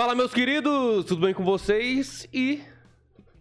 [0.00, 2.26] Fala, meus queridos, tudo bem com vocês?
[2.32, 2.62] E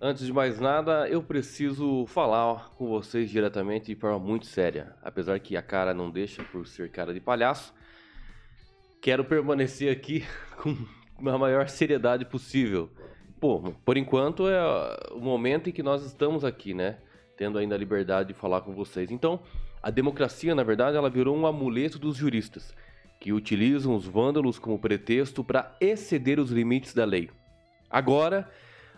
[0.02, 4.94] antes de mais nada, eu preciso falar com vocês diretamente de forma muito séria.
[5.02, 7.73] Apesar que a cara não deixa por ser cara de palhaço,
[9.02, 10.26] quero permanecer aqui
[10.59, 12.89] com a maior seriedade possível.
[13.39, 14.62] Pô, por enquanto é
[15.14, 16.98] o momento em que nós estamos aqui, né?
[17.38, 19.10] Tendo ainda a liberdade de falar com vocês.
[19.12, 19.40] Então,
[19.82, 22.76] a democracia, na verdade, ela virou um amuleto dos juristas
[23.20, 27.30] que utilizam os vândalos como pretexto para exceder os limites da lei.
[27.90, 28.50] Agora,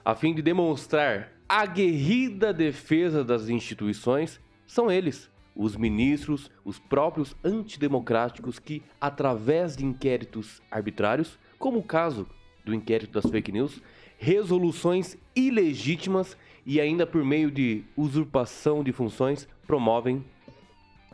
[0.05, 7.35] a fim de demonstrar a aguerrida defesa das instituições, são eles, os ministros, os próprios
[7.43, 12.27] antidemocráticos que, através de inquéritos arbitrários, como o caso
[12.63, 13.81] do inquérito das fake news,
[14.17, 20.23] resoluções ilegítimas e ainda por meio de usurpação de funções, promovem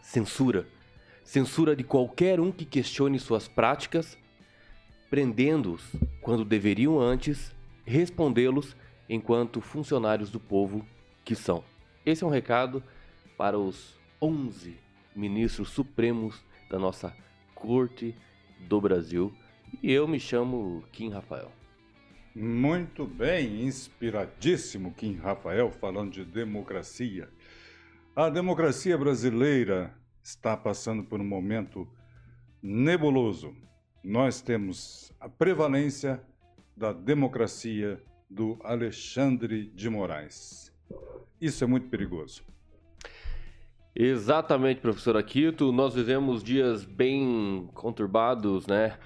[0.01, 0.67] censura
[1.27, 4.17] censura de qualquer um que questione suas práticas,
[5.09, 5.83] prendendo-os
[6.21, 7.53] quando deveriam antes
[7.85, 8.77] respondê-los
[9.09, 10.87] enquanto funcionários do povo
[11.25, 11.65] que são.
[12.05, 12.81] Esse é um recado
[13.37, 14.77] para os 11
[15.13, 17.13] ministros supremos da nossa
[17.53, 18.15] Corte
[18.61, 19.35] do Brasil.
[19.83, 21.51] E eu me chamo Kim Rafael.
[22.33, 27.27] Muito bem, inspiradíssimo Kim Rafael falando de democracia.
[28.15, 29.93] A democracia brasileira
[30.27, 31.87] está passando por um momento
[32.61, 33.55] nebuloso.
[34.03, 36.21] Nós temos a prevalência
[36.75, 40.69] da democracia do Alexandre de Moraes.
[41.39, 42.43] Isso é muito perigoso.
[43.95, 45.71] Exatamente, professor Aquito.
[45.71, 48.99] Nós vivemos dias bem conturbados, né?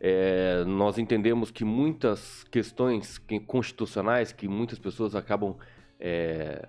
[0.00, 5.56] É, nós entendemos que muitas questões constitucionais que muitas pessoas acabam
[5.98, 6.68] é,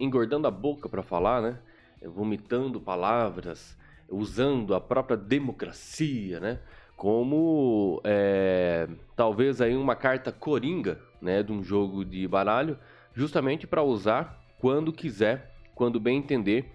[0.00, 1.58] engordando a boca para falar, né?
[2.06, 3.76] Vomitando palavras,
[4.08, 6.60] usando a própria democracia, né?
[6.96, 12.78] Como é, talvez aí uma carta coringa, né, de um jogo de baralho,
[13.14, 16.70] justamente para usar quando quiser, quando bem entender,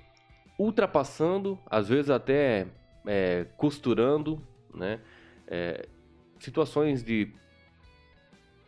[0.59, 2.68] ultrapassando, às vezes até
[3.06, 4.41] é, costurando,
[4.73, 5.00] né,
[5.47, 5.88] é,
[6.40, 7.31] situações de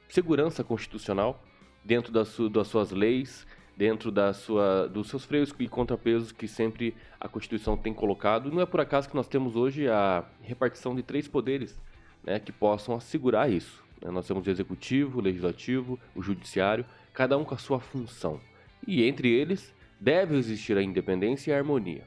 [0.08, 1.44] segurança constitucional
[1.84, 3.46] dentro das, su das suas leis,
[3.80, 8.52] dentro da sua, dos seus freios e contrapesos que sempre a Constituição tem colocado.
[8.52, 11.80] Não é por acaso que nós temos hoje a repartição de três poderes
[12.22, 13.82] né, que possam assegurar isso.
[14.02, 14.12] Né?
[14.12, 18.42] Nós temos o Executivo, o Legislativo, o Judiciário, cada um com a sua função.
[18.86, 22.04] E entre eles deve existir a independência e a harmonia.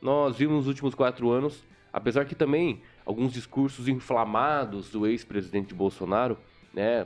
[0.00, 6.38] Nós vimos nos últimos quatro anos, apesar que também alguns discursos inflamados do ex-presidente Bolsonaro,
[6.72, 7.04] né,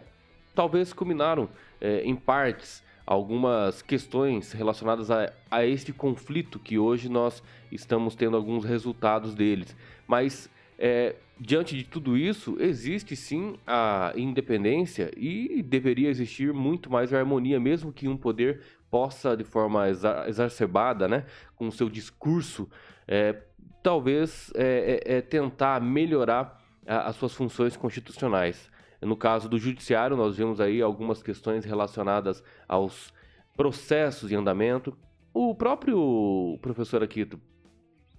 [0.55, 1.49] talvez culminaram
[1.81, 8.37] é, em partes algumas questões relacionadas a, a este conflito que hoje nós estamos tendo
[8.37, 9.77] alguns resultados deles.
[10.07, 17.13] Mas é, diante de tudo isso, existe sim a independência e deveria existir muito mais
[17.13, 19.89] harmonia, mesmo que um poder possa, de forma
[20.27, 21.25] exacerbada, né,
[21.55, 22.69] com seu discurso,
[23.07, 23.37] é,
[23.83, 28.70] talvez é, é, é tentar melhorar a, as suas funções constitucionais.
[29.01, 33.13] No caso do judiciário, nós vemos aí algumas questões relacionadas aos
[33.57, 34.97] processos em andamento.
[35.33, 37.41] O próprio professor aqui do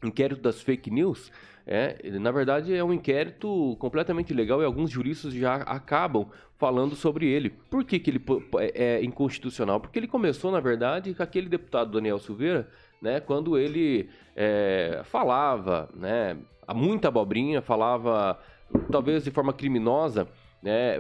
[0.04, 1.32] inquérito das fake news,
[1.68, 6.28] é, na verdade é um inquérito completamente ilegal e alguns juristas já acabam
[6.58, 7.50] falando sobre ele.
[7.50, 8.24] Por que, que ele
[8.60, 9.80] é, é inconstitucional?
[9.80, 12.68] Porque ele começou, na verdade, com aquele deputado Daniel Silveira,
[13.00, 16.38] né, quando ele é, falava, né,
[16.74, 18.40] muita abobrinha, falava
[18.92, 20.28] talvez de forma criminosa
[20.62, 20.98] né,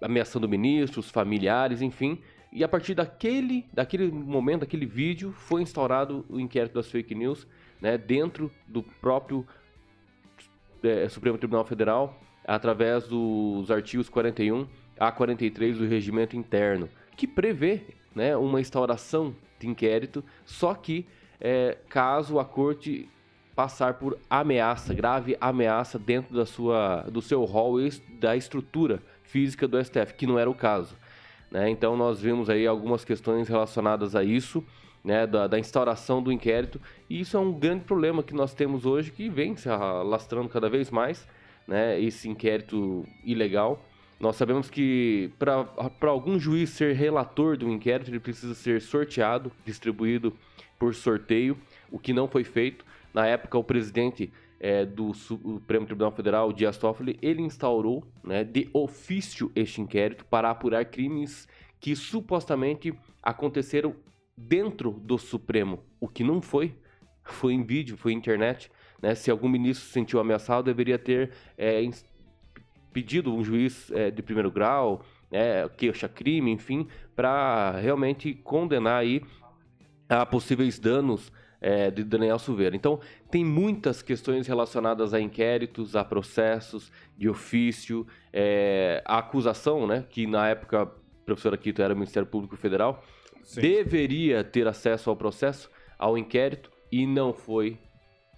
[0.00, 2.20] ameaçando ministros, familiares, enfim.
[2.52, 7.46] E a partir daquele, daquele momento, daquele vídeo, foi instaurado o inquérito das fake news
[7.80, 9.46] né, dentro do próprio
[10.82, 14.68] é, Supremo Tribunal Federal, através dos artigos 41
[14.98, 17.82] a 43 do Regimento Interno, que prevê
[18.14, 21.06] né, uma instauração de inquérito, só que
[21.40, 23.08] é, caso a corte
[23.54, 29.66] passar por ameaça, grave ameaça dentro da sua, do seu rol e da estrutura física
[29.66, 30.96] do STF, que não era o caso.
[31.50, 31.70] Né?
[31.70, 34.64] Então nós vimos aí algumas questões relacionadas a isso,
[35.04, 36.80] né, da, da, instauração do inquérito,
[37.10, 40.68] e isso é um grande problema que nós temos hoje, que vem se alastrando cada
[40.68, 41.28] vez mais,
[41.68, 43.84] né, esse inquérito ilegal.
[44.18, 45.66] Nós sabemos que para
[46.08, 50.32] algum juiz ser relator do inquérito, ele precisa ser sorteado, distribuído
[50.78, 51.58] por sorteio,
[51.90, 52.84] o que não foi feito.
[53.14, 58.68] Na época, o presidente é, do Supremo Tribunal Federal, Dias Toffoli, ele instaurou né, de
[58.72, 63.94] ofício este inquérito para apurar crimes que supostamente aconteceram
[64.36, 66.74] dentro do Supremo, o que não foi,
[67.22, 68.70] foi em vídeo, foi em internet.
[69.00, 69.14] Né?
[69.14, 71.80] Se algum ministro se sentiu ameaçado, deveria ter é,
[72.92, 79.22] pedido um juiz é, de primeiro grau, é, queixa crime, enfim, para realmente condenar aí
[80.08, 81.32] a possíveis danos
[81.64, 82.76] é, de Daniel Silveira.
[82.76, 83.00] Então,
[83.30, 90.26] tem muitas questões relacionadas a inquéritos, a processos de ofício, é, a acusação, né, que
[90.26, 93.02] na época o professor Aquito era o Ministério Público Federal,
[93.42, 93.62] Sim.
[93.62, 97.78] deveria ter acesso ao processo, ao inquérito, e não foi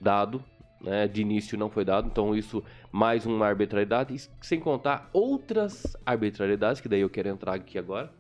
[0.01, 0.41] dado,
[0.81, 2.63] né, de início não foi dado, então isso
[2.93, 8.13] mais uma arbitrariedade, sem contar outras arbitrariedades, que daí eu quero entrar aqui agora,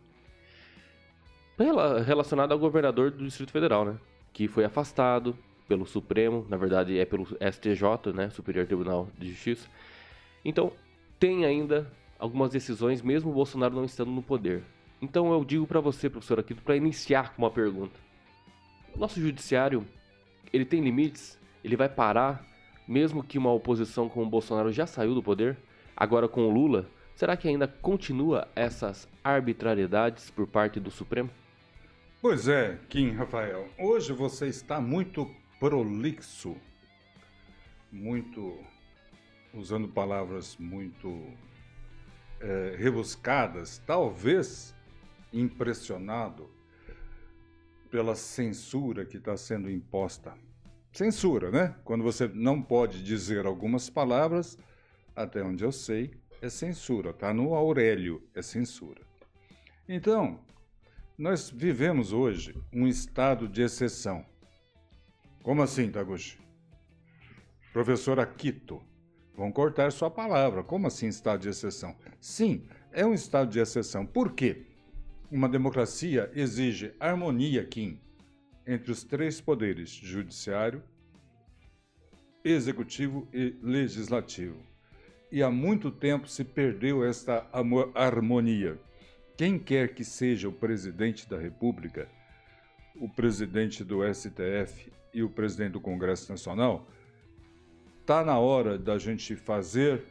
[2.04, 3.96] relacionada ao governador do Distrito Federal, né,
[4.36, 5.34] que foi afastado
[5.66, 9.66] pelo Supremo, na verdade é pelo STJ, né, Superior Tribunal de Justiça.
[10.44, 10.72] Então,
[11.18, 14.62] tem ainda algumas decisões, mesmo o Bolsonaro não estando no poder.
[15.00, 17.98] Então eu digo para você, professor Aquito, para iniciar com uma pergunta.
[18.94, 19.86] Nosso judiciário
[20.52, 22.44] ele tem limites, ele vai parar,
[22.86, 25.56] mesmo que uma oposição com o Bolsonaro já saiu do poder,
[25.96, 26.84] agora com o Lula,
[27.14, 31.30] será que ainda continua essas arbitrariedades por parte do Supremo?
[32.28, 36.56] Pois é, Kim Rafael, hoje você está muito prolixo,
[37.92, 38.58] muito
[39.54, 41.32] usando palavras muito
[42.40, 44.74] é, rebuscadas, talvez
[45.32, 46.50] impressionado
[47.92, 50.34] pela censura que está sendo imposta.
[50.92, 51.76] Censura, né?
[51.84, 54.58] Quando você não pode dizer algumas palavras,
[55.14, 56.10] até onde eu sei,
[56.42, 57.10] é censura.
[57.10, 59.00] Está no Aurélio, é censura.
[59.88, 60.44] Então,
[61.18, 64.24] nós vivemos hoje um estado de exceção.
[65.42, 66.38] Como assim, Taguchi?
[67.72, 68.82] Professor Akito,
[69.34, 70.62] vão cortar sua palavra.
[70.62, 71.96] Como assim estado de exceção?
[72.20, 74.04] Sim, é um estado de exceção.
[74.04, 74.66] Por quê?
[75.30, 77.98] Uma democracia exige harmonia, Kim,
[78.66, 80.82] entre os três poderes: judiciário,
[82.44, 84.60] executivo e legislativo.
[85.32, 87.48] E há muito tempo se perdeu esta
[87.94, 88.78] harmonia.
[89.36, 92.08] Quem quer que seja o presidente da República,
[92.94, 96.88] o presidente do STF e o presidente do Congresso Nacional,
[98.00, 100.02] está na hora da gente fazer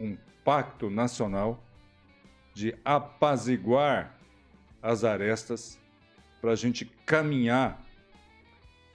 [0.00, 1.62] um pacto nacional
[2.52, 4.18] de apaziguar
[4.82, 5.78] as arestas
[6.40, 7.80] para a gente caminhar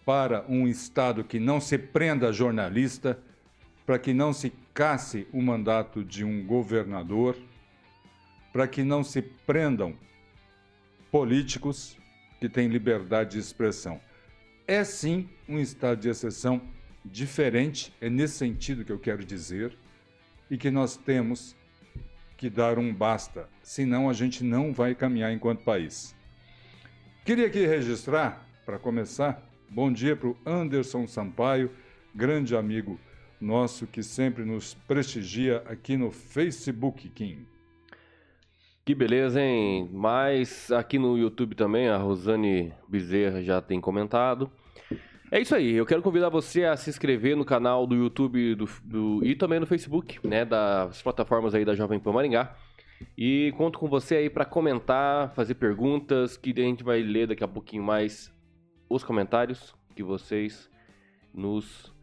[0.05, 3.17] para um Estado que não se prenda jornalista,
[3.85, 7.37] para que não se casse o mandato de um governador,
[8.57, 9.93] para que não se prendam
[11.11, 11.95] políticos
[12.39, 14.01] que têm liberdade de expressão.
[14.65, 16.59] É sim um estado de exceção
[17.05, 19.77] diferente, é nesse sentido que eu quero dizer,
[20.49, 21.55] e que nós temos
[22.35, 26.15] que dar um basta, senão a gente não vai caminhar enquanto país.
[27.23, 29.39] Queria aqui registrar, para começar,
[29.69, 31.69] bom dia para o Anderson Sampaio,
[32.15, 32.99] grande amigo
[33.39, 37.45] nosso que sempre nos prestigia aqui no Facebook, Kim.
[38.87, 39.89] Que beleza, hein?
[39.91, 44.49] Mas aqui no YouTube também, a Rosane Bezerra já tem comentado.
[45.29, 48.65] É isso aí, eu quero convidar você a se inscrever no canal do YouTube do,
[48.85, 52.55] do, e também no Facebook, né, das plataformas aí da Jovem Pan Maringá.
[53.17, 57.43] E conto com você aí para comentar, fazer perguntas, que a gente vai ler daqui
[57.43, 58.33] a pouquinho mais
[58.89, 60.69] os comentários que vocês
[61.33, 61.93] nos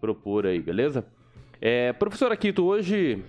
[0.00, 1.06] propor aí, beleza?
[1.60, 3.22] É, professor Aquito, hoje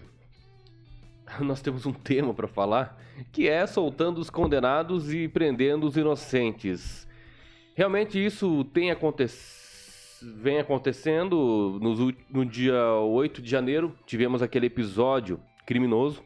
[1.39, 3.01] nós temos um tema para falar,
[3.31, 7.07] que é soltando os condenados e prendendo os inocentes.
[7.75, 9.61] Realmente isso tem acontecido
[10.21, 11.79] vem acontecendo.
[11.81, 16.23] No, no dia 8 de janeiro, tivemos aquele episódio criminoso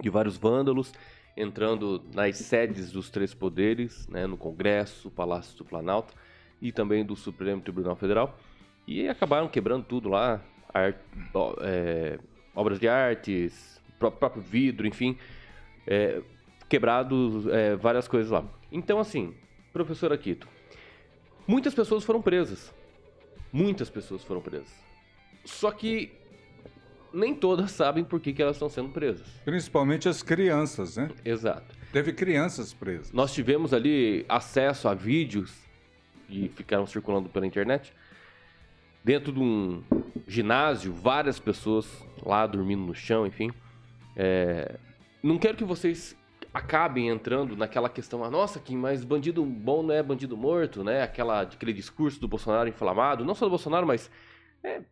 [0.00, 0.92] de vários vândalos
[1.36, 6.14] entrando nas sedes dos três poderes, né, no Congresso, Palácio do Planalto
[6.60, 8.36] e também do Supremo Tribunal Federal.
[8.86, 10.96] E acabaram quebrando tudo lá, art,
[11.60, 12.18] é,
[12.54, 15.16] obras de artes, próprio vidro, enfim,
[15.86, 16.20] é,
[16.68, 18.44] quebrados é, várias coisas lá.
[18.72, 19.34] Então, assim,
[19.72, 20.48] professor Aquito,
[21.50, 22.72] Muitas pessoas foram presas.
[23.52, 24.72] Muitas pessoas foram presas.
[25.44, 26.12] Só que
[27.12, 29.26] nem todas sabem por que, que elas estão sendo presas.
[29.44, 31.10] Principalmente as crianças, né?
[31.24, 31.74] Exato.
[31.92, 33.10] Teve crianças presas.
[33.10, 35.52] Nós tivemos ali acesso a vídeos
[36.28, 37.92] que ficaram circulando pela internet.
[39.02, 39.82] Dentro de um
[40.28, 41.88] ginásio, várias pessoas
[42.24, 43.50] lá dormindo no chão, enfim.
[44.22, 44.76] É...
[45.22, 46.14] Não quero que vocês
[46.52, 51.02] acabem entrando naquela questão, ah, nossa, que mais bandido bom não é bandido morto, né?
[51.02, 54.10] Aquela, aquele discurso do Bolsonaro inflamado, não só do Bolsonaro, mas
[54.62, 54.82] é,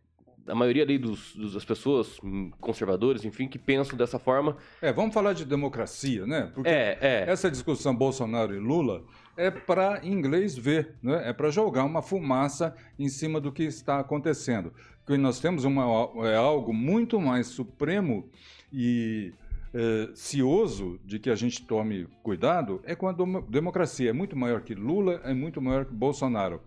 [0.47, 2.19] a maioria ali dos, dos, das pessoas
[2.59, 4.57] conservadores, enfim, que pensam dessa forma.
[4.81, 6.49] É, vamos falar de democracia, né?
[6.53, 7.25] Porque é, é.
[7.27, 9.03] essa discussão Bolsonaro e Lula
[9.37, 11.29] é para inglês ver, né?
[11.29, 14.73] é para jogar uma fumaça em cima do que está acontecendo.
[15.05, 15.83] Porque nós temos uma,
[16.27, 18.29] é algo muito mais supremo
[18.71, 19.33] e
[19.73, 23.15] é, cioso de que a gente tome cuidado é com a
[23.47, 24.09] democracia.
[24.09, 26.61] É muito maior que Lula, é muito maior que Bolsonaro.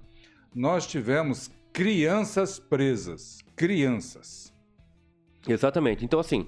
[0.54, 3.40] Nós tivemos crianças presas.
[3.56, 4.52] Crianças.
[5.49, 6.04] Exatamente.
[6.04, 6.47] Então, assim,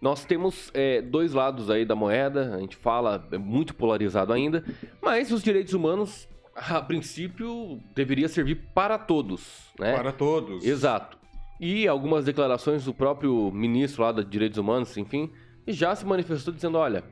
[0.00, 4.64] nós temos é, dois lados aí da moeda, a gente fala, é muito polarizado ainda,
[5.00, 9.94] mas os direitos humanos, a princípio, deveria servir para todos, né?
[9.94, 10.64] Para todos.
[10.64, 11.21] Exato.
[11.64, 15.30] E algumas declarações do próprio ministro lá de Direitos Humanos, enfim,
[15.64, 17.04] já se manifestou dizendo, olha,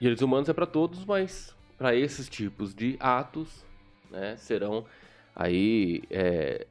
[0.00, 3.64] direitos humanos é para todos, mas para esses tipos de atos,
[4.10, 4.84] né, serão
[5.32, 6.66] aí é,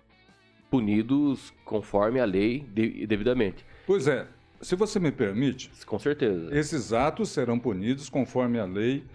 [0.70, 3.66] punidos conforme a lei de, devidamente.
[3.88, 4.28] Pois é,
[4.60, 5.72] se você me permite.
[5.86, 6.54] Com certeza.
[6.54, 9.06] Esses atos serão punidos conforme a lei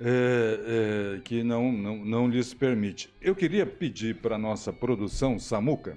[0.00, 3.14] é, é, que não, não, não lhes permite.
[3.22, 5.96] Eu queria pedir para a nossa produção, Samuca,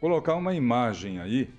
[0.00, 1.52] colocar uma imagem aí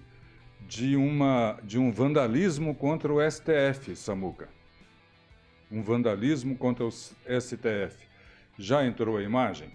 [0.68, 4.50] de, uma, de um vandalismo contra o STF, Samuca.
[5.72, 8.08] Um vandalismo contra o STF.
[8.58, 9.72] Já entrou a imagem?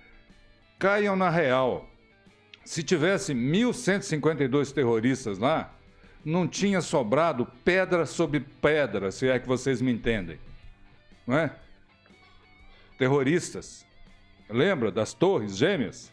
[0.79, 1.87] caiam na real.
[2.65, 5.75] Se tivesse 1152 terroristas lá,
[6.25, 10.39] não tinha sobrado pedra sobre pedra, se é que vocês me entendem.
[11.27, 11.55] Não é?
[12.99, 13.87] Terroristas.
[14.53, 16.13] Lembra das torres gêmeas?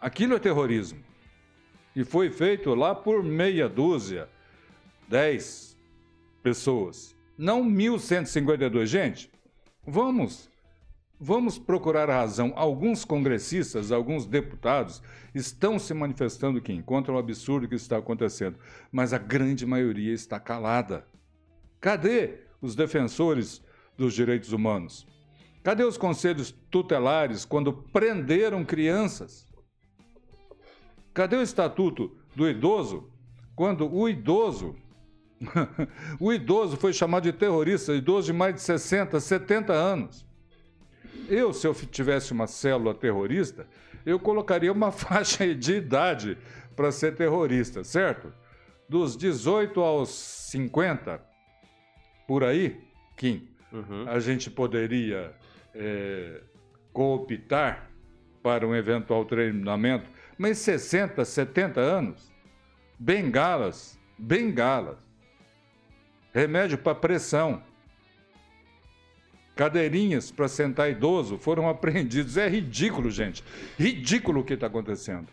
[0.00, 1.02] Aquilo é terrorismo.
[1.94, 4.28] E foi feito lá por meia dúzia,
[5.08, 5.76] dez
[6.42, 7.16] pessoas.
[7.36, 8.88] Não 1152.
[8.88, 9.30] Gente,
[9.86, 10.50] vamos
[11.18, 12.52] Vamos procurar a razão.
[12.54, 15.02] Alguns congressistas, alguns deputados
[15.34, 18.58] estão se manifestando que encontram o absurdo que está acontecendo,
[18.92, 21.06] mas a grande maioria está calada.
[21.80, 23.62] Cadê os defensores
[23.96, 25.06] dos direitos humanos?
[25.66, 29.48] Cadê os conselhos tutelares quando prenderam crianças?
[31.12, 33.10] Cadê o estatuto do idoso
[33.56, 34.76] quando o idoso
[36.20, 40.24] o idoso foi chamado de terrorista, idoso de mais de 60, 70 anos.
[41.28, 43.66] Eu, se eu tivesse uma célula terrorista,
[44.04, 46.38] eu colocaria uma faixa de idade
[46.76, 48.32] para ser terrorista, certo?
[48.88, 51.20] Dos 18 aos 50,
[52.24, 52.80] por aí,
[53.16, 54.08] Kim, uhum.
[54.08, 55.34] a gente poderia
[55.76, 56.40] é,
[56.92, 57.90] cooptar
[58.42, 62.32] para um eventual treinamento, mas 60, 70 anos,
[62.98, 64.98] bengalas, bengalas,
[66.32, 67.62] remédio para pressão
[69.54, 72.36] cadeirinhas para sentar idoso foram apreendidos.
[72.36, 73.42] É ridículo, gente.
[73.78, 75.28] Ridículo o que está acontecendo.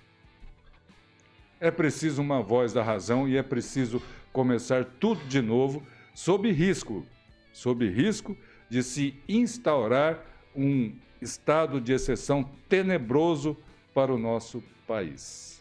[1.59, 5.83] É preciso uma voz da razão e é preciso começar tudo de novo,
[6.13, 7.05] sob risco
[7.53, 8.35] sob risco
[8.69, 13.57] de se instaurar um estado de exceção tenebroso
[13.93, 15.53] para o nosso país.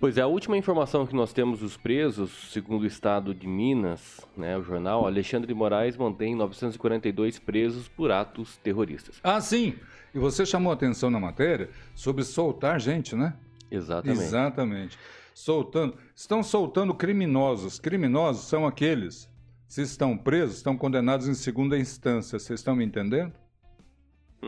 [0.00, 4.20] Pois é, a última informação que nós temos dos presos, segundo o estado de Minas,
[4.36, 9.18] né, o jornal, Alexandre de Moraes mantém 942 presos por atos terroristas.
[9.24, 9.74] Ah, sim!
[10.14, 13.34] E você chamou atenção na matéria sobre soltar gente, né?
[13.68, 14.22] Exatamente.
[14.22, 14.98] Exatamente.
[15.34, 15.96] Soltando.
[16.14, 17.78] Estão soltando criminosos.
[17.80, 19.27] Criminosos são aqueles.
[19.68, 22.38] Se estão presos, estão condenados em segunda instância.
[22.38, 23.32] Vocês estão me entendendo?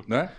[0.09, 0.33] né?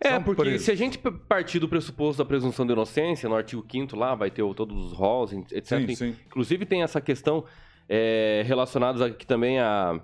[0.00, 0.64] É, porque presos.
[0.66, 4.30] se a gente partir do pressuposto da presunção de inocência, no artigo 5 lá, vai
[4.30, 5.78] ter todos os roles, etc.
[5.80, 6.16] Sim, sim.
[6.26, 7.44] Inclusive tem essa questão
[7.88, 9.98] é, relacionada aqui também a,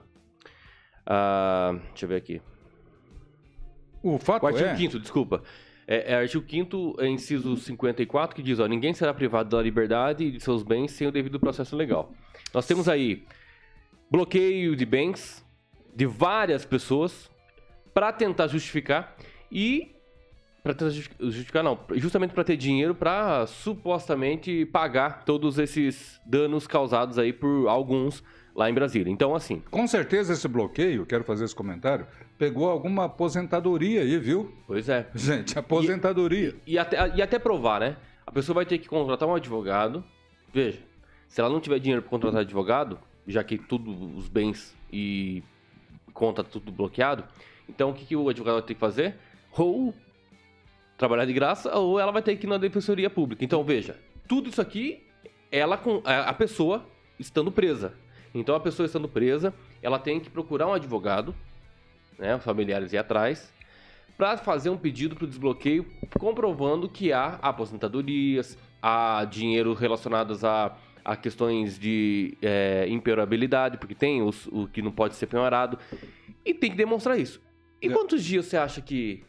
[1.07, 2.43] Ah, deixa eu ver aqui.
[4.03, 4.77] O fato O artigo é...
[4.77, 5.43] 5 desculpa.
[5.87, 10.25] É, é artigo 5 é inciso 54, que diz, ó, ninguém será privado da liberdade
[10.25, 12.11] e de seus bens sem o devido processo legal.
[12.55, 13.25] Nós temos aí
[14.15, 15.45] bloqueio de bens
[15.95, 17.29] de várias pessoas
[17.93, 19.17] para tentar justificar
[19.51, 19.91] e
[20.63, 26.65] para tentar justi- justificar não, justamente para ter dinheiro para supostamente pagar todos esses danos
[26.67, 28.23] causados aí por alguns
[28.55, 29.11] lá em Brasília.
[29.11, 32.07] Então assim, Com certeza esse bloqueio, quero fazer esse comentário,
[32.39, 34.55] pegou alguma aposentadoria aí, viu?
[34.65, 35.09] pois é.
[35.13, 36.55] Gente, aposentadoria.
[36.65, 37.97] E até, e até provar, né?
[38.25, 40.05] A pessoa vai ter que contratar um advogado.
[40.53, 40.79] Veja,
[41.29, 45.43] se ela não tiver dinheiro para contratar advogado, já que tudo os bens e
[46.13, 47.25] conta tudo bloqueado,
[47.69, 49.17] então o que, que o advogado ter que fazer?
[49.57, 49.95] Ou
[50.97, 53.45] trabalhar de graça, ou ela vai ter que ir na defensoria pública.
[53.45, 55.03] Então veja, tudo isso aqui,
[55.51, 56.87] ela com a pessoa
[57.19, 57.95] estando presa.
[58.35, 61.35] Então a pessoa estando presa, ela tem que procurar um advogado,
[62.19, 63.53] né, familiares ir atrás,
[64.17, 65.87] para fazer um pedido para o desbloqueio,
[66.19, 74.23] comprovando que há aposentadorias, há dinheiro relacionados a, a questões de é, imperabilidade, porque tem
[74.23, 75.79] os, o que não pode ser penhorado,
[76.45, 77.41] e tem que demonstrar isso.
[77.83, 79.23] E quantos dias você acha que,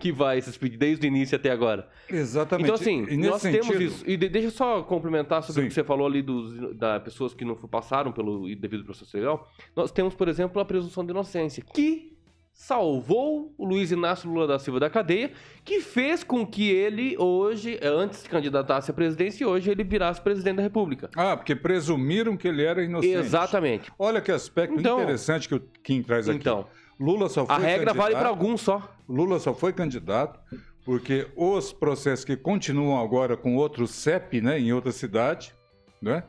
[0.00, 1.88] que vai esses pedidos, desde o início até agora?
[2.10, 2.64] Exatamente.
[2.64, 4.04] Então, assim, nós temos sentido- isso.
[4.06, 5.66] E de- deixa eu só complementar sobre Sim.
[5.66, 9.48] o que você falou ali dos, da pessoas que não passaram pelo devido processo legal.
[9.76, 12.13] Nós temos, por exemplo, a presunção de inocência, que
[12.54, 15.32] salvou o Luiz Inácio Lula da Silva da cadeia,
[15.64, 19.82] que fez com que ele hoje, eh, antes se candidatasse à presidência, e hoje ele
[19.82, 21.10] virasse presidente da República.
[21.16, 23.12] Ah, porque presumiram que ele era inocente.
[23.12, 23.92] Exatamente.
[23.98, 26.38] Olha que aspecto Então- interessante que o Kim traz aqui.
[26.38, 26.64] Então,
[26.98, 28.88] Lula só foi a regra vale para alguns só.
[29.08, 30.38] Lula só foi candidato
[30.84, 35.52] porque os processos que continuam agora com outro CEP, né, em outra cidade,
[36.00, 36.22] né,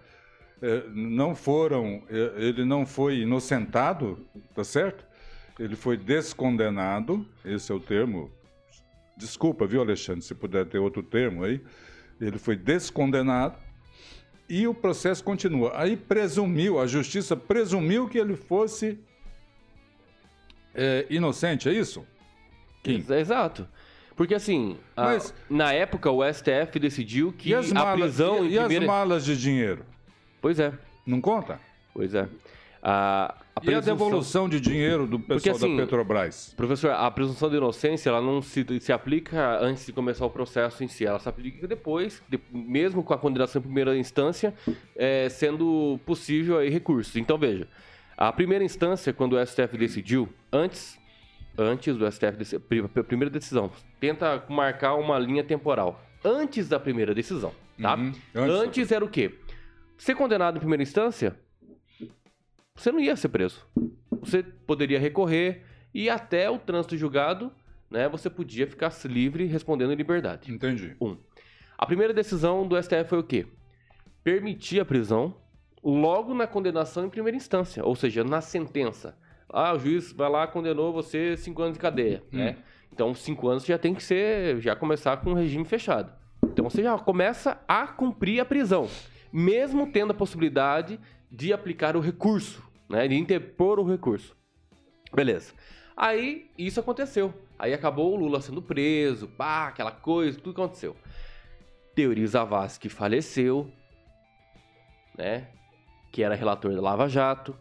[0.61, 5.05] eh, não foram, eh, ele não foi inocentado, tá certo?
[5.59, 8.29] Ele foi descondenado, esse é o termo.
[9.17, 11.61] Desculpa, viu, Alexandre, se puder ter outro termo aí.
[12.19, 13.55] Ele foi descondenado
[14.49, 15.71] e o processo continua.
[15.79, 18.99] Aí presumiu, a justiça presumiu que ele fosse
[20.73, 22.05] eh, inocente, é isso?
[22.83, 22.95] Kim.
[22.95, 23.67] Ex- Exato.
[24.15, 28.51] Porque assim, a- Mas- na época o STF decidiu que a malas, prisão e, em
[28.51, 28.85] e as primeira...
[28.93, 29.85] malas de dinheiro?
[30.41, 30.73] Pois é,
[31.05, 31.59] Não conta?
[31.93, 32.27] pois é.
[32.83, 36.53] A, a E a presunção- devolução de dinheiro do pessoal assim, da Petrobras?
[36.57, 40.83] Professor, a presunção de inocência ela não se, se aplica antes de começar o processo
[40.83, 44.53] em si, ela se aplica depois, de- mesmo com a condenação em primeira instância,
[44.95, 47.15] é, sendo possível aí recursos.
[47.15, 47.67] Então veja,
[48.17, 50.99] a primeira instância, quando o STF decidiu, antes,
[51.57, 52.59] antes do STF
[53.07, 57.95] primeira decisão, tenta marcar uma linha temporal, antes da primeira decisão, tá?
[57.95, 58.13] Uhum.
[58.35, 59.33] Antes, Antes- era o quê?
[59.97, 61.37] Ser condenado em primeira instância,
[62.75, 63.65] você não ia ser preso.
[64.19, 67.51] Você poderia recorrer e até o trânsito julgado,
[67.89, 70.51] né, você podia ficar livre respondendo em liberdade.
[70.51, 70.95] Entendi.
[70.99, 71.17] Um.
[71.77, 73.47] A primeira decisão do STF foi o quê?
[74.23, 75.35] Permitir a prisão
[75.83, 79.17] logo na condenação em primeira instância, ou seja, na sentença.
[79.47, 82.57] Ah, o juiz vai lá condenou você cinco anos de cadeia, né?
[82.91, 86.11] Então, cinco anos já tem que ser, já começar com um regime fechado.
[86.43, 88.89] Então, você já começa a cumprir a prisão,
[89.31, 93.07] mesmo tendo a possibilidade de aplicar o recurso, né?
[93.07, 94.35] De interpor o recurso.
[95.13, 95.53] Beleza.
[95.95, 97.33] Aí, isso aconteceu.
[97.57, 100.95] Aí acabou o Lula sendo preso, pá, aquela coisa, tudo aconteceu.
[101.95, 103.71] Teori Zavascki faleceu,
[105.17, 105.47] né?
[106.11, 107.55] Que era relator da Lava Jato,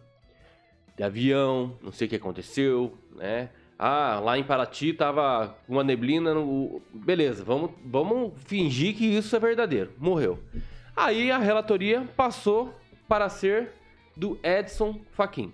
[0.96, 3.50] de avião, não sei o que aconteceu, né?
[3.78, 6.80] Ah, lá em Paraty tava uma neblina no...
[6.92, 9.92] Beleza, vamos, vamos fingir que isso é verdadeiro.
[9.98, 10.38] Morreu.
[10.96, 12.72] Aí a relatoria passou
[13.08, 13.72] para ser
[14.16, 15.52] do Edson Fachin.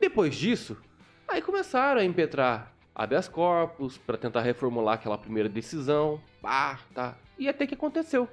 [0.00, 0.76] Depois disso,
[1.26, 6.20] aí começaram a impetrar habeas corpus para tentar reformular aquela primeira decisão.
[6.40, 7.16] Pá, tá.
[7.38, 8.28] E até que aconteceu.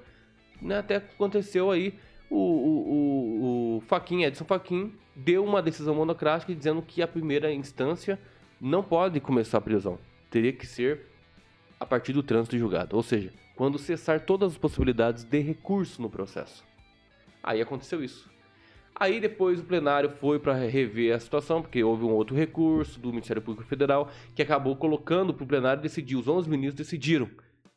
[0.60, 0.78] Né?
[0.78, 1.98] Até que aconteceu aí
[2.30, 7.52] o, o, o, o Fachin, Edson Fachin, deu uma decisão monocrática dizendo que a primeira
[7.52, 8.18] instância
[8.60, 9.98] não pode começar a prisão.
[10.30, 11.06] Teria que ser
[11.78, 12.96] a partir do trânsito julgado.
[12.96, 16.64] Ou seja, quando cessar todas as possibilidades de recurso no processo.
[17.44, 18.32] Aí aconteceu isso.
[18.96, 23.10] Aí depois o plenário foi para rever a situação, porque houve um outro recurso do
[23.10, 26.16] Ministério Público Federal que acabou colocando para o plenário decidir.
[26.16, 27.28] Os 11 ministros decidiram.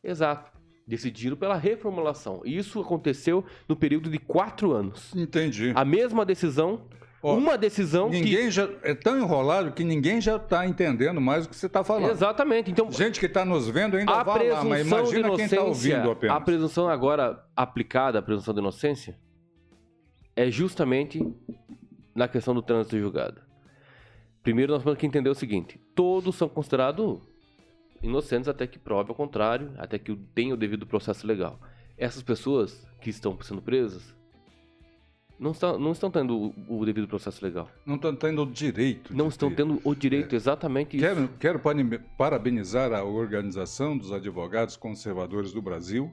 [0.03, 0.51] Exato.
[0.85, 2.41] Decidiram pela reformulação.
[2.45, 5.13] E isso aconteceu no período de quatro anos.
[5.15, 5.73] Entendi.
[5.75, 6.83] A mesma decisão,
[7.21, 8.21] uma decisão que...
[8.21, 11.83] Ninguém já é tão enrolado que ninguém já está entendendo mais o que você está
[11.83, 12.11] falando.
[12.11, 12.71] Exatamente.
[12.71, 16.37] Então, Gente que está nos vendo ainda vai lá, mas imagina quem está ouvindo apenas.
[16.37, 19.17] a presunção agora aplicada, a presunção de inocência,
[20.37, 21.19] é justamente
[22.15, 23.41] na questão do trânsito julgado.
[24.43, 27.19] primeiro nós temos que entender o seguinte: todos são considerados
[28.01, 31.59] inocentes até que prove ao contrário, até que tenha o devido processo legal.
[31.97, 34.15] Essas pessoas que estão sendo presas
[35.39, 37.69] não estão, não estão tendo o, o devido processo legal.
[37.85, 39.15] Não estão tendo o direito.
[39.15, 39.55] Não de estão ter.
[39.57, 41.05] tendo o direito, exatamente isso.
[41.05, 46.11] Quero, quero pane- parabenizar a Organização dos Advogados Conservadores do Brasil,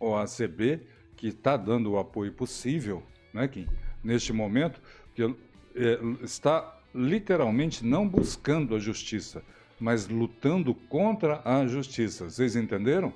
[0.00, 0.80] OACB,
[1.16, 3.02] que está dando o apoio possível,
[3.34, 3.66] né, Kim,
[4.02, 4.80] neste momento,
[5.14, 9.42] que é, está literalmente não buscando a justiça,
[9.80, 12.30] mas lutando contra a justiça.
[12.30, 13.12] Vocês entenderam?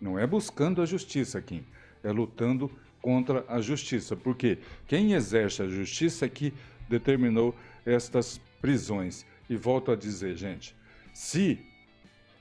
[0.00, 1.64] Não é buscando a justiça, Kim,
[2.04, 2.70] é lutando
[3.02, 6.54] contra a justiça, porque quem exerce a justiça é que
[6.88, 7.54] determinou
[7.84, 9.26] estas prisões.
[9.50, 10.76] E volto a dizer, gente,
[11.12, 11.58] se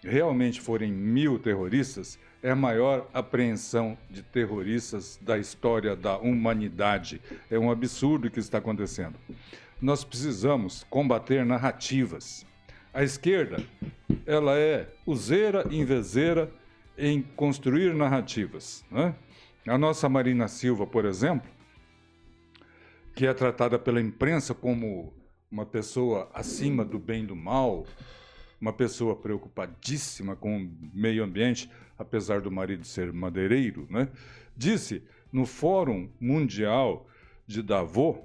[0.04, 7.21] realmente forem mil terroristas, é a maior apreensão de terroristas da história da humanidade.
[7.50, 9.15] É um absurdo o que está acontecendo.
[9.82, 12.45] Nós precisamos combater narrativas.
[12.93, 13.63] A esquerda,
[14.26, 16.52] ela é useira e invezeira
[16.97, 18.84] em construir narrativas.
[18.89, 19.13] Né?
[19.67, 21.50] A nossa Marina Silva, por exemplo,
[23.15, 25.13] que é tratada pela imprensa como
[25.50, 27.86] uma pessoa acima do bem e do mal,
[28.60, 34.10] uma pessoa preocupadíssima com o meio ambiente, apesar do marido ser madeireiro, né?
[34.56, 37.08] disse no Fórum Mundial
[37.46, 38.17] de Davos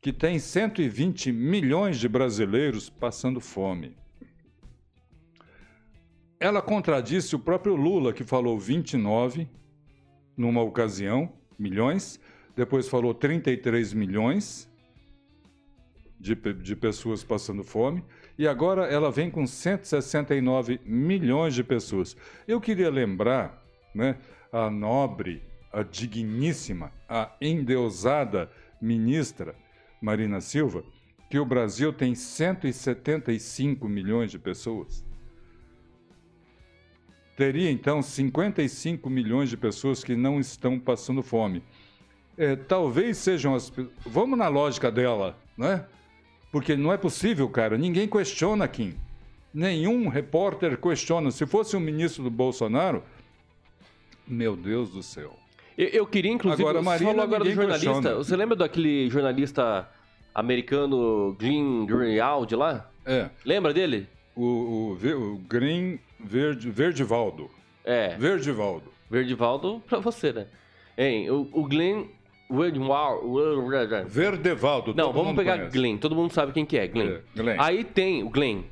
[0.00, 3.96] que tem 120 milhões de brasileiros passando fome.
[6.38, 9.48] Ela contradisse o próprio Lula, que falou 29
[10.36, 12.20] numa ocasião, milhões,
[12.54, 14.70] depois falou 33 milhões
[16.18, 18.04] de, de pessoas passando fome,
[18.38, 22.16] e agora ela vem com 169 milhões de pessoas.
[22.46, 23.60] Eu queria lembrar
[23.92, 24.16] né,
[24.52, 28.48] a nobre, a digníssima, a endeusada
[28.80, 29.56] ministra
[30.00, 30.84] Marina Silva,
[31.28, 35.04] que o Brasil tem 175 milhões de pessoas.
[37.36, 41.62] Teria então 55 milhões de pessoas que não estão passando fome.
[42.36, 43.72] É, talvez sejam as.
[44.06, 45.84] Vamos na lógica dela, né?
[46.50, 47.76] Porque não é possível, cara.
[47.76, 48.94] Ninguém questiona Kim.
[49.52, 51.30] Nenhum repórter questiona.
[51.30, 53.02] Se fosse um ministro do Bolsonaro,
[54.26, 55.36] meu Deus do céu.
[55.76, 57.90] Eu, eu queria, inclusive, Agora, você Marina, falou agora do jornalista.
[57.92, 58.16] questiona.
[58.16, 59.88] Você lembra daquele jornalista
[60.34, 62.90] americano Glenn Greenwald lá?
[63.06, 64.06] É, Lembra dele?
[64.36, 67.50] o, o, o Green Verde, Verdivaldo.
[67.84, 68.92] É, Verdivaldo.
[69.10, 70.46] Verdivaldo pra você, né?
[70.96, 72.04] Hein, o, o Glenn.
[74.08, 74.94] Verdevaldo.
[74.94, 75.76] Não, vamos pegar conhece.
[75.76, 75.98] Glenn.
[75.98, 77.08] Todo mundo sabe quem que é, Glenn.
[77.16, 77.56] É, Glenn.
[77.60, 78.62] Aí tem o Glenn.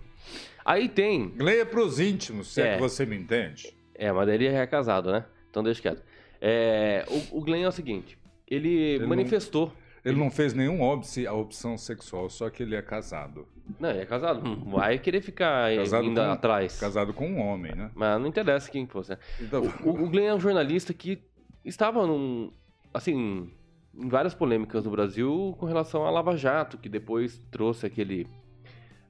[0.65, 1.33] Aí tem...
[1.39, 2.69] Leia pros íntimos, se é.
[2.69, 2.75] É.
[2.75, 3.73] que você me entende.
[3.95, 5.25] É, mas ele é casado, né?
[5.51, 6.03] Então deixa quieto.
[6.41, 8.19] É, o, o Glenn é o seguinte.
[8.49, 9.73] Ele, não- manifestou...
[10.05, 13.45] Ele não fez nenhum óbice à opção sexual, só que ele é casado.
[13.81, 14.41] Não, ele é casado.
[14.67, 16.79] Vai querer ficar Casado indo com- atrás.
[16.79, 17.91] Casado com um homem, né?
[17.93, 19.19] Mas não interessa quem fosse, né?
[19.41, 21.19] Então, O, o Glenn é um jornalista que
[21.65, 22.53] estava num,
[22.95, 23.51] assim,
[23.97, 28.27] várias polêmicas no Brasil com relação à Lava Jato, que depois trouxe aquele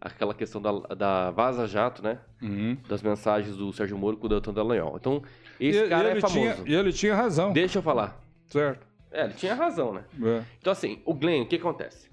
[0.01, 2.19] aquela questão da, da Vaza Jato, né?
[2.41, 2.77] Uhum.
[2.89, 4.97] Das mensagens do Sérgio Moro com o Deltan Dallagnol.
[4.97, 5.23] Então,
[5.59, 6.63] esse E- cara e é famoso.
[6.67, 7.53] E ele tinha razão.
[7.53, 8.21] Deixa eu falar.
[8.47, 8.87] Certo.
[9.11, 10.05] É, ele tinha razão, né?
[10.23, 10.43] É.
[10.61, 12.09] Então, assim, o Glenn, o que acontece?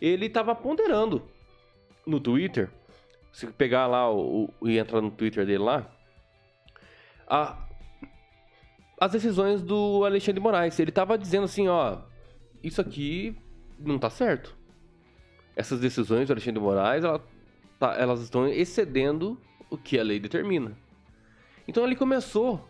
[0.00, 1.22] Ele tava ponderando
[2.06, 2.68] no Twitter,
[3.32, 5.86] se pegar lá o, o- e entrar no Twitter dele lá,
[7.28, 7.56] a-
[9.00, 10.78] as decisões do Alexandre de Moraes.
[10.78, 11.98] Ele tava dizendo assim, ó,
[12.62, 13.34] isso aqui
[13.78, 14.56] não tá certo.
[15.56, 17.24] Essas decisões do Alexandre de Moraes, ela
[17.78, 19.38] tá- elas estão excedendo
[19.70, 20.76] o que a lei determina.
[21.66, 22.68] Então ele começou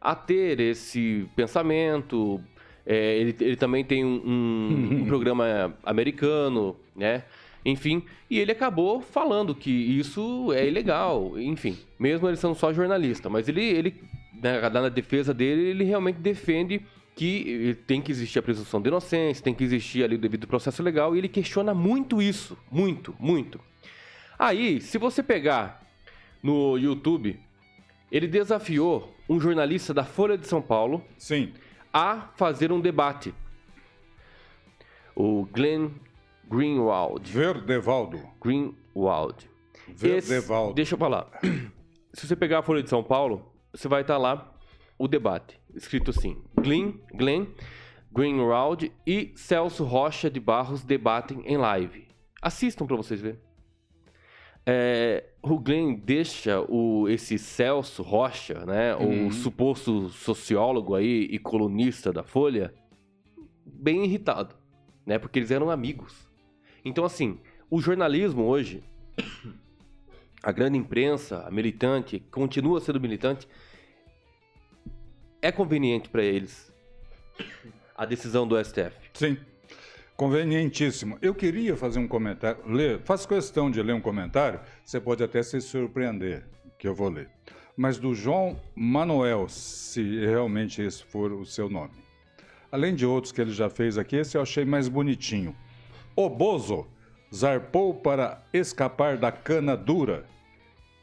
[0.00, 2.40] a ter esse pensamento.
[2.86, 7.24] é, ele, ele também tem um, um- um programa americano, né?
[7.64, 13.28] Enfim, e ele acabou falando que isso é ilegal, enfim, mesmo ele sendo só jornalista,
[13.28, 13.94] mas ele, ele
[14.42, 16.80] né, na defesa dele, ele realmente defende
[17.14, 20.82] que tem que existir a presunção de inocência, tem que existir ali o devido processo
[20.82, 23.60] legal, e ele questiona muito isso, muito, muito.
[24.38, 25.82] Aí, se você pegar
[26.42, 27.38] no YouTube,
[28.10, 31.52] ele desafiou um jornalista da Folha de São Paulo Sim.
[31.92, 33.34] a fazer um debate.
[35.14, 35.90] O Glenn
[36.48, 37.30] Greenwald.
[37.30, 38.20] Verdevaldo.
[38.42, 39.48] Greenwald.
[39.88, 40.74] Esse- Verdevaldo.
[40.74, 41.28] deixa eu falar.
[42.12, 44.52] Se você pegar a Folha de São Paulo, você vai estar lá
[44.98, 45.60] o debate.
[45.74, 47.46] Escrito assim: Glenn, Glenn
[48.12, 52.08] Greenwald e Celso Rocha de Barros debatem em live.
[52.42, 53.38] Assistam para vocês verem.
[54.66, 59.28] É, o Glenn deixa o, esse Celso Rocha, né, Uhum.
[59.28, 62.74] o suposto sociólogo aí e colunista da Folha,
[63.64, 64.54] bem irritado,
[65.06, 66.28] né, porque eles eram amigos.
[66.84, 67.38] Então, assim,
[67.72, 68.82] O jornalismo hoje,
[70.42, 73.46] a grande imprensa, a militante, continua sendo militante,
[75.42, 76.72] é conveniente para eles
[77.96, 78.92] a decisão do STF.
[79.14, 79.36] Sim.
[80.16, 81.18] Convenientíssimo.
[81.22, 85.42] Eu queria fazer um comentário, ler, faço questão de ler um comentário, você pode até
[85.42, 86.44] se surpreender,
[86.78, 87.30] que eu vou ler.
[87.74, 91.94] Mas do João Manuel, se realmente esse for o seu nome.
[92.70, 95.56] Além de outros que ele já fez aqui, esse eu achei mais bonitinho.
[96.14, 96.86] O Bozo
[97.34, 100.26] zarpou para escapar da cana dura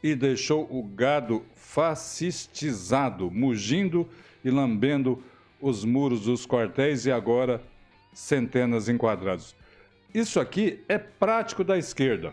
[0.02, 4.08] e deixou o gado fascistizado, mugindo
[4.44, 5.22] e lambendo
[5.60, 7.62] os muros dos quartéis e agora
[8.12, 9.54] centenas enquadrados.
[10.14, 12.32] Isso aqui é prático da esquerda,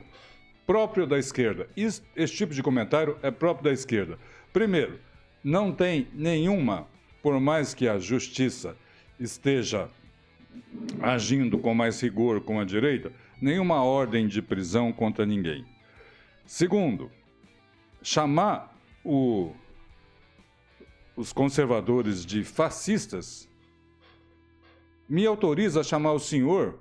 [0.65, 1.67] próprio da esquerda.
[1.75, 4.17] Isso, esse tipo de comentário é próprio da esquerda.
[4.53, 4.99] Primeiro,
[5.43, 6.87] não tem nenhuma,
[7.21, 8.75] por mais que a justiça
[9.19, 9.89] esteja
[11.01, 15.65] agindo com mais rigor com a direita, nenhuma ordem de prisão contra ninguém.
[16.45, 17.11] Segundo,
[18.01, 19.51] chamar o,
[21.15, 23.47] os conservadores de fascistas
[25.07, 26.79] me autoriza a chamar o senhor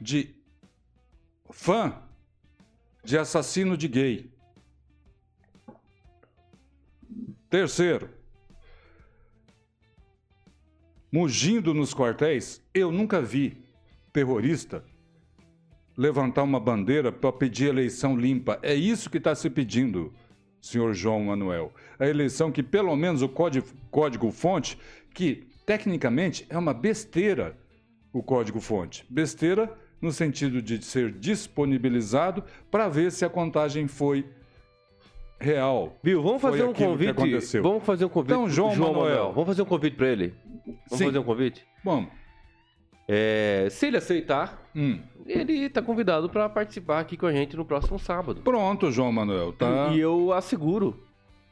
[0.00, 0.34] de
[1.50, 1.94] fã
[3.04, 4.32] de assassino de gay.
[7.50, 8.08] Terceiro,
[11.10, 13.62] mugindo nos quartéis, eu nunca vi
[14.12, 14.84] terrorista
[15.96, 18.58] levantar uma bandeira para pedir eleição limpa.
[18.62, 20.12] É isso que está se pedindo,
[20.62, 21.72] senhor João Manuel.
[21.98, 23.28] A eleição que, pelo menos, o
[23.90, 24.78] código-fonte,
[25.12, 27.58] que tecnicamente é uma besteira
[28.12, 29.04] o código-fonte.
[29.10, 34.26] Besteira no sentido de ser disponibilizado para ver se a contagem foi
[35.40, 35.98] real.
[36.02, 37.60] Bill, vamos fazer um convite.
[37.60, 38.32] Vamos fazer um convite.
[38.32, 39.08] Então, João, João Manuel.
[39.08, 39.32] Manuel.
[39.32, 40.34] Vamos fazer um convite para ele.
[40.64, 41.06] Vamos Sim.
[41.06, 41.66] fazer um convite?
[41.84, 42.21] Vamos.
[43.14, 44.98] É, se ele aceitar, hum.
[45.26, 48.40] ele está convidado para participar aqui com a gente no próximo sábado.
[48.40, 49.52] Pronto, João Manuel.
[49.52, 49.88] Tá...
[49.92, 50.98] E eu asseguro,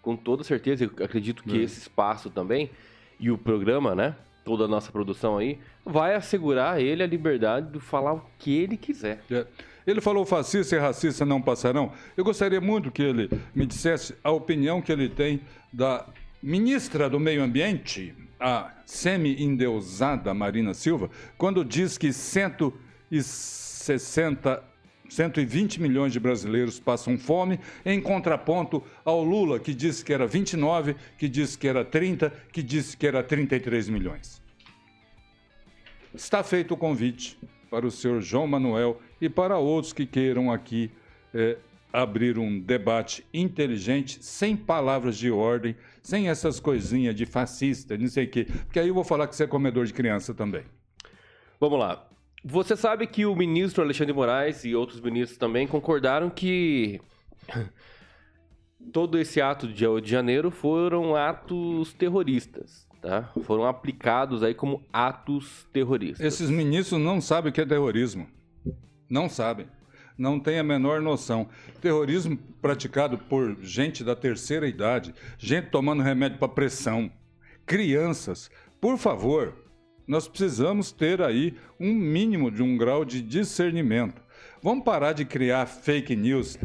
[0.01, 1.63] com toda certeza, eu acredito que é.
[1.63, 2.71] esse espaço também
[3.19, 4.17] e o programa, né?
[4.43, 8.79] Toda a nossa produção aí, vai assegurar ele a liberdade de falar o que ele
[8.79, 9.23] quiser.
[9.31, 9.47] É.
[9.87, 11.93] Ele falou fascista e racista não passarão.
[12.17, 16.07] Eu gostaria muito que ele me dissesse a opinião que ele tem da
[16.43, 24.71] ministra do Meio Ambiente, a semi-endeusada Marina Silva, quando diz que 160
[25.11, 30.95] 120 milhões de brasileiros passam fome, em contraponto ao Lula, que disse que era 29,
[31.19, 34.41] que disse que era 30, que disse que era 33 milhões.
[36.15, 37.37] Está feito o convite
[37.69, 40.93] para o senhor João Manuel e para outros que queiram aqui
[41.35, 41.57] é,
[41.93, 48.27] abrir um debate inteligente, sem palavras de ordem, sem essas coisinhas de fascista, não sei
[48.27, 48.45] o quê.
[48.45, 50.65] Porque aí eu vou falar que você é comedor de criança também.
[51.59, 52.07] Vamos lá.
[52.43, 57.01] Você sabe que o ministro Alexandre Moraes e outros ministros também concordaram que
[58.93, 63.31] todo esse ato de 8 de janeiro foram atos terroristas, tá?
[63.43, 66.25] Foram aplicados aí como atos terroristas.
[66.25, 68.27] Esses ministros não sabem o que é terrorismo.
[69.09, 69.67] Não sabem.
[70.17, 71.49] Não têm a menor noção.
[71.81, 77.11] Terrorismo praticado por gente da terceira idade, gente tomando remédio para pressão,
[77.65, 78.51] crianças.
[78.81, 79.55] Por favor,
[80.07, 84.21] nós precisamos ter aí um mínimo de um grau de discernimento.
[84.63, 86.59] Vamos parar de criar fake news.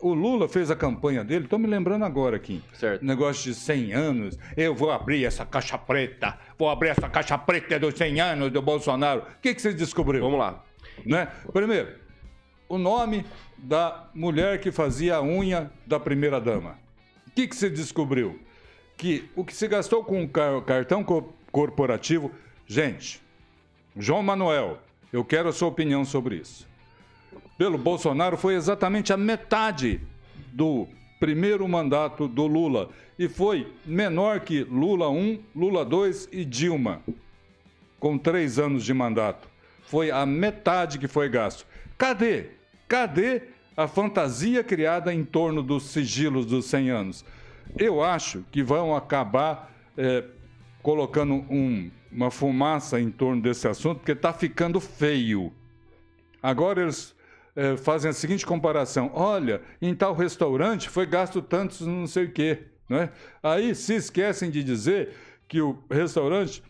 [0.00, 2.62] O Lula fez a campanha dele, estou me lembrando agora aqui.
[2.74, 3.04] Certo.
[3.04, 4.38] Negócio de 100 anos.
[4.56, 6.38] Eu vou abrir essa caixa preta.
[6.58, 9.20] Vou abrir essa caixa preta dos 100 anos do Bolsonaro.
[9.20, 10.20] O que, que você descobriu?
[10.22, 10.64] Vamos lá.
[11.06, 11.28] Né?
[11.52, 11.88] Primeiro,
[12.72, 13.26] o nome
[13.58, 16.78] da mulher que fazia a unha da primeira dama.
[17.26, 18.40] O que, que você descobriu?
[18.96, 20.28] Que o que se gastou com o
[20.62, 21.04] cartão
[21.50, 22.30] corporativo
[22.66, 23.20] Gente,
[23.94, 24.78] João Manuel,
[25.12, 26.66] eu quero a sua opinião sobre isso.
[27.58, 30.00] Pelo Bolsonaro foi exatamente a metade
[30.50, 30.88] do
[31.20, 37.02] primeiro mandato do Lula e foi menor que Lula 1, Lula 2 e Dilma,
[38.00, 39.46] com três anos de mandato.
[39.84, 41.66] Foi a metade que foi gasto.
[41.98, 42.61] Cadê?
[42.92, 43.40] Cadê
[43.74, 47.24] a fantasia criada em torno dos sigilos dos 100 anos?
[47.78, 50.22] Eu acho que vão acabar é,
[50.82, 55.50] colocando um uma fumaça em torno desse assunto, porque está ficando feio.
[56.42, 57.16] Agora eles
[57.56, 62.30] é, fazem a seguinte comparação: olha, em tal restaurante foi gasto tantos não sei o
[62.30, 62.64] quê.
[62.90, 63.08] Né?
[63.42, 65.14] Aí se esquecem de dizer
[65.48, 66.62] que o restaurante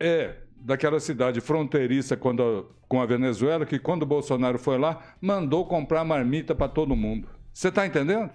[0.00, 5.66] é daquela cidade fronteiriça quando, com a Venezuela, que quando o Bolsonaro foi lá, mandou
[5.66, 7.28] comprar marmita para todo mundo.
[7.52, 8.30] Você está entendendo?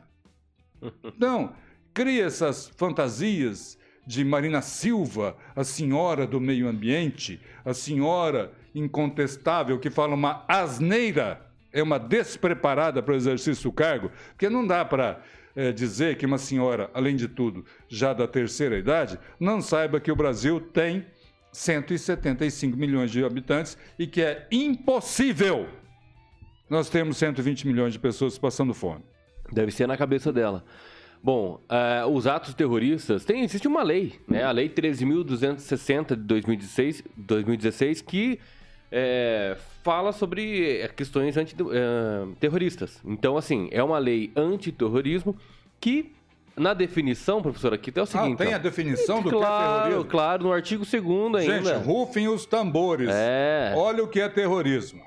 [1.03, 1.53] Então,
[1.91, 9.89] cria essas fantasias de Marina Silva, a senhora do meio ambiente, a senhora incontestável que
[9.89, 11.41] fala uma asneira
[11.73, 15.19] é uma despreparada para o exercício do cargo, porque não dá para
[15.55, 20.11] é, dizer que uma senhora, além de tudo, já da terceira idade, não saiba que
[20.11, 21.05] o Brasil tem
[21.57, 25.67] 175 milhões de habitantes e que é impossível
[26.69, 29.03] nós temos 120 milhões de pessoas passando fome.
[29.51, 30.63] Deve ser na cabeça dela.
[31.23, 34.43] Bom, uh, os atos terroristas, tem, existe uma lei, né?
[34.43, 38.39] A Lei 13.260 de 2016, 2016 que
[38.91, 42.97] é, fala sobre questões antiterroristas.
[42.97, 45.35] Uh, então, assim, é uma lei antiterrorismo
[45.79, 46.13] que,
[46.57, 48.41] na definição, professor, aqui é o seguinte...
[48.41, 50.05] Ah, tem a definição do claro, que é terrorismo?
[50.05, 51.75] Claro, no artigo 2 ainda.
[51.75, 53.09] Gente, rufem os tambores.
[53.11, 53.73] É.
[53.75, 55.01] Olha o que é terrorismo.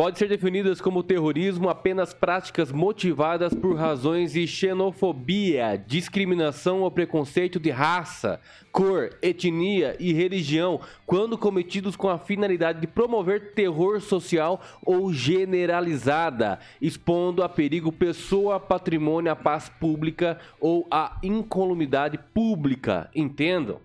[0.00, 7.60] Pode ser definidas como terrorismo apenas práticas motivadas por razões de xenofobia, discriminação ou preconceito
[7.60, 8.40] de raça,
[8.72, 16.60] cor, etnia e religião, quando cometidos com a finalidade de promover terror social ou generalizada,
[16.80, 23.10] expondo a perigo pessoa, patrimônio, a paz pública ou a incolumidade pública.
[23.14, 23.82] Entendam?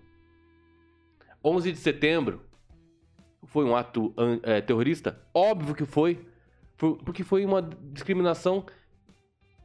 [1.44, 2.45] 11 de setembro,
[3.56, 5.18] foi um ato é, terrorista?
[5.32, 6.20] Óbvio que foi,
[6.76, 8.66] porque foi uma discriminação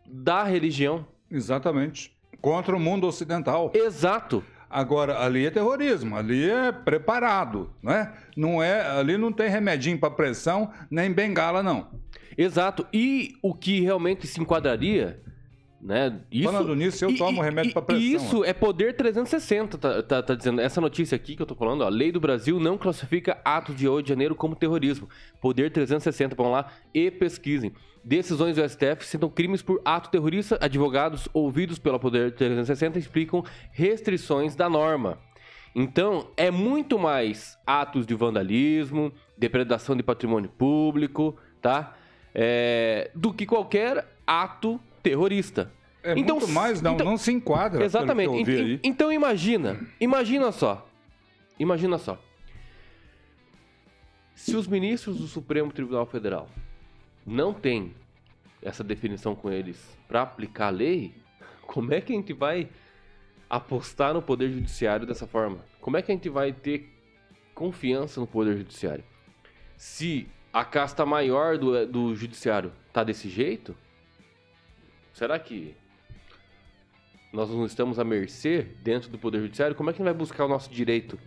[0.08, 1.06] da religião.
[1.30, 2.17] Exatamente.
[2.39, 3.69] Contra o mundo ocidental.
[3.75, 4.41] Exato.
[4.69, 8.13] Agora, ali é terrorismo, ali é preparado, né?
[8.38, 11.89] Não é, ali não tem remedinho para pressão, nem bengala, não.
[12.38, 12.88] Exato.
[12.93, 15.21] E o que realmente se enquadraria
[15.82, 16.22] né?
[16.32, 18.04] Isso, Falando nisso, eu e, tomo remédio para pressão.
[18.04, 18.46] Isso ó.
[18.46, 20.62] é poder 360, tá, tá, tá, dizendo.
[20.62, 23.74] Essa notícia aqui que eu tô falando, ó, a lei do Brasil não classifica ato
[23.74, 25.10] de 8 de janeiro como terrorismo.
[25.41, 27.74] Poder 360, vão lá e pesquisem.
[28.04, 30.58] Decisões do STF citam crimes por ato terrorista.
[30.62, 35.17] Advogados ouvidos pela Poder 360 explicam restrições da norma.
[35.74, 41.96] Então, é muito mais atos de vandalismo, depredação de patrimônio público, tá?
[42.36, 45.72] É, do que qualquer ato terrorista.
[46.04, 47.84] É então, muito mais, não, então, não se enquadra.
[47.84, 48.80] Exatamente.
[48.84, 50.88] Então imagina, imagina só,
[51.60, 52.20] imagina só.
[54.34, 56.50] Se os ministros do Supremo Tribunal Federal
[57.26, 57.94] não têm
[58.62, 61.14] essa definição com eles para aplicar a lei,
[61.68, 62.68] como é que a gente vai
[63.50, 65.60] apostar no Poder Judiciário dessa forma?
[65.80, 66.90] Como é que a gente vai ter
[67.54, 69.04] confiança no Poder Judiciário?
[69.78, 73.76] Se a casta maior do, do Judiciário tá desse jeito,
[75.13, 75.76] será que
[77.32, 79.76] nós não estamos à mercê dentro do Poder Judiciário?
[79.76, 81.17] Como é que vai buscar o nosso direito?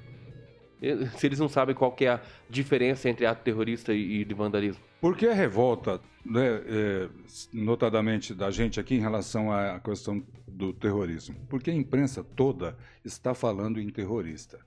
[1.17, 4.83] Se eles não sabem qual é a diferença entre ato terrorista e de vandalismo.
[5.01, 7.09] Por que a revolta, né, é,
[7.53, 11.37] notadamente da gente aqui em relação à questão do terrorismo?
[11.49, 14.61] Porque a imprensa toda está falando em terrorista.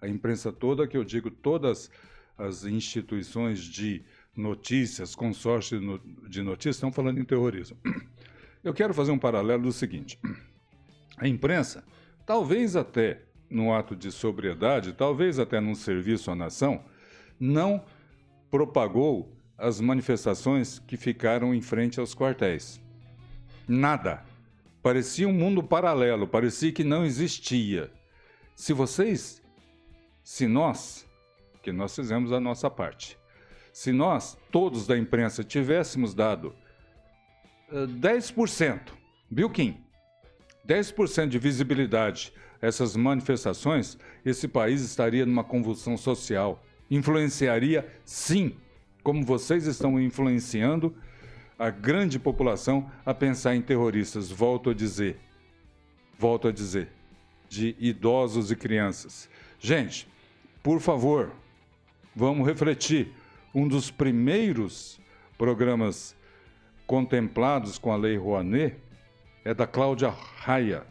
[0.00, 1.90] A imprensa toda, que eu digo, todas
[2.36, 4.04] as instituições de
[4.36, 5.80] notícias, consórcios
[6.28, 7.76] de notícias, estão falando em terrorismo.
[8.64, 10.18] Eu quero fazer um paralelo do seguinte:
[11.18, 11.84] a imprensa,
[12.24, 16.82] talvez até no ato de sobriedade, talvez até num serviço à nação,
[17.38, 17.84] não
[18.50, 22.80] propagou as manifestações que ficaram em frente aos quartéis.
[23.68, 24.24] Nada.
[24.82, 27.90] Parecia um mundo paralelo, parecia que não existia.
[28.54, 29.42] Se vocês,
[30.22, 31.06] se nós,
[31.62, 33.18] que nós fizemos a nossa parte,
[33.72, 36.54] se nós, todos da imprensa, tivéssemos dado
[37.74, 38.80] 10%,
[39.30, 39.76] viu, Kim?
[40.66, 42.32] 10% de visibilidade
[42.62, 46.64] essas manifestações, esse país estaria numa convulsão social.
[46.90, 48.56] Influenciaria, sim,
[49.02, 50.94] como vocês estão influenciando
[51.58, 54.30] a grande população a pensar em terroristas.
[54.30, 55.18] Volto a dizer,
[56.18, 56.88] volto a dizer,
[57.48, 59.28] de idosos e crianças.
[59.60, 60.08] Gente,
[60.62, 61.32] por favor,
[62.16, 63.12] vamos refletir.
[63.54, 64.98] Um dos primeiros
[65.38, 66.16] programas
[66.86, 68.76] contemplados com a Lei Rouanet
[69.44, 70.84] é da Cláudia Raia.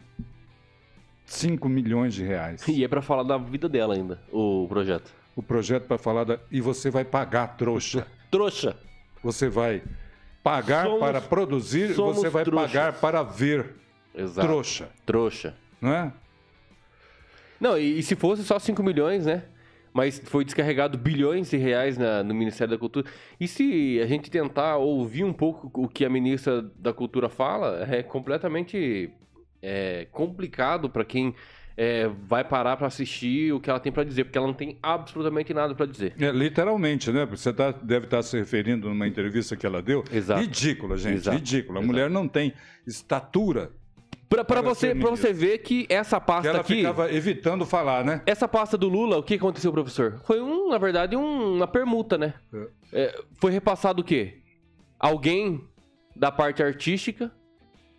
[1.26, 2.66] 5 milhões de reais.
[2.68, 5.10] E é para falar da vida dela ainda, o projeto.
[5.34, 6.38] O projeto para falar da.
[6.50, 8.06] E você vai pagar, trouxa.
[8.30, 8.76] trouxa.
[9.22, 9.82] Você vai
[10.42, 12.72] pagar somos, para produzir, você vai trouxas.
[12.72, 13.74] pagar para ver.
[14.14, 14.46] Exato.
[14.46, 14.88] Trouxa.
[15.06, 15.54] Trouxa.
[15.80, 16.12] Não é?
[17.58, 19.44] Não, e, e se fosse só 5 milhões, né?
[19.94, 23.08] Mas foi descarregado bilhões de reais na, no Ministério da Cultura.
[23.38, 27.86] E se a gente tentar ouvir um pouco o que a ministra da Cultura fala,
[27.88, 29.12] é completamente
[29.62, 31.32] é, complicado para quem
[31.76, 34.78] é, vai parar para assistir o que ela tem para dizer, porque ela não tem
[34.82, 36.12] absolutamente nada para dizer.
[36.18, 37.24] É, literalmente, né?
[37.26, 40.02] Você tá, deve estar tá se referindo numa entrevista que ela deu.
[40.12, 40.40] Exato.
[40.40, 41.36] Ridícula, gente, Exato.
[41.36, 41.78] ridícula.
[41.78, 41.92] A Exato.
[41.92, 42.52] mulher não tem
[42.84, 43.70] estatura
[44.42, 46.76] Pra, você, pra você ver que essa pasta que ela aqui.
[46.76, 48.22] ficava evitando falar, né?
[48.24, 50.20] Essa pasta do Lula, o que aconteceu, professor?
[50.24, 52.34] Foi, um, na verdade, um, uma permuta, né?
[52.52, 52.68] É.
[52.92, 54.40] É, foi repassado o quê?
[55.04, 55.68] alguém
[56.16, 57.30] da parte artística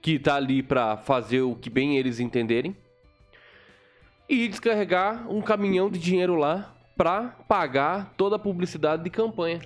[0.01, 2.75] que tá ali para fazer o que bem eles entenderem
[4.27, 9.59] e descarregar um caminhão de dinheiro lá para pagar toda a publicidade de campanha.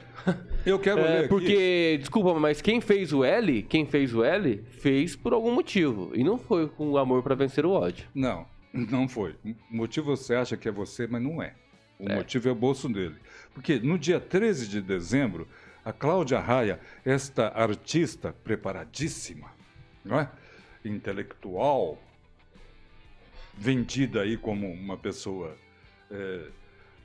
[0.65, 1.27] Eu quero É, ler aqui.
[1.30, 6.11] porque, desculpa, mas quem fez o L, quem fez o L, fez por algum motivo.
[6.15, 8.07] E não foi com amor para vencer o ódio.
[8.13, 9.36] Não, não foi.
[9.45, 11.53] O motivo você acha que é você, mas não é.
[11.99, 12.15] O É.
[12.15, 13.15] motivo é o bolso dele.
[13.53, 15.47] Porque no dia 13 de dezembro,
[15.86, 19.51] a Cláudia Raia, esta artista preparadíssima,
[20.03, 20.30] não é?
[20.84, 22.01] intelectual,
[23.57, 25.55] vendida aí como uma pessoa
[26.09, 26.45] é,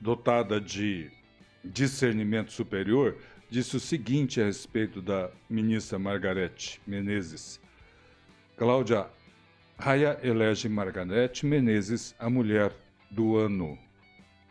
[0.05, 1.11] dotada de
[1.65, 3.17] discernimento superior,
[3.49, 7.59] disse o seguinte a respeito da ministra Margarete Menezes.
[8.55, 9.07] Cláudia
[9.79, 12.71] Raia elege Margarete Menezes a mulher
[13.11, 13.79] do ano.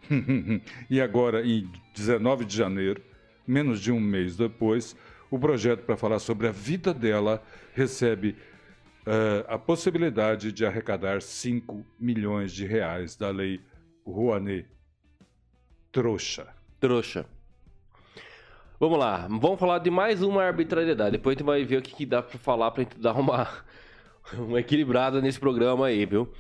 [0.90, 3.00] e agora, em 19 de janeiro,
[3.46, 4.96] menos de um mês depois,
[5.30, 7.44] o projeto para falar sobre a vida dela
[7.76, 8.36] recebe
[9.06, 13.62] eh, a possibilidade de arrecadar 5 milhões de reais da lei
[14.04, 14.74] Rouanet.
[15.94, 16.48] Trouxa.
[16.80, 17.26] Trouxa.
[18.80, 21.12] Vamos lá, vamos falar de mais uma arbitrariedade.
[21.12, 23.48] Depois a gente vai ver o que, que dá pra falar pra gente dar uma,
[24.34, 26.34] uma equilibrada nesse programa aí, viu?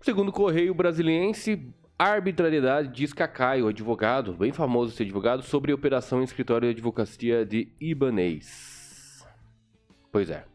[0.00, 1.62] Segundo o Correio Brasiliense,
[1.98, 6.72] arbitrariedade diz Cacai, o advogado, bem famoso esse advogado, sobre a operação em escritório de
[6.72, 9.24] advocacia de Ibanês.
[10.10, 10.46] Pois é.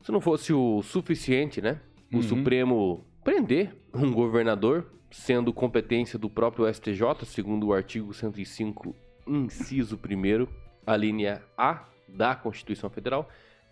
[0.00, 1.80] Se não fosse o suficiente, né?
[2.12, 2.22] O Uhum.
[2.22, 8.94] Supremo prender um governador, sendo competência do próprio STJ, segundo o artigo 105,
[9.24, 10.48] inciso 1
[10.84, 13.28] a linha A da Constituição Federal,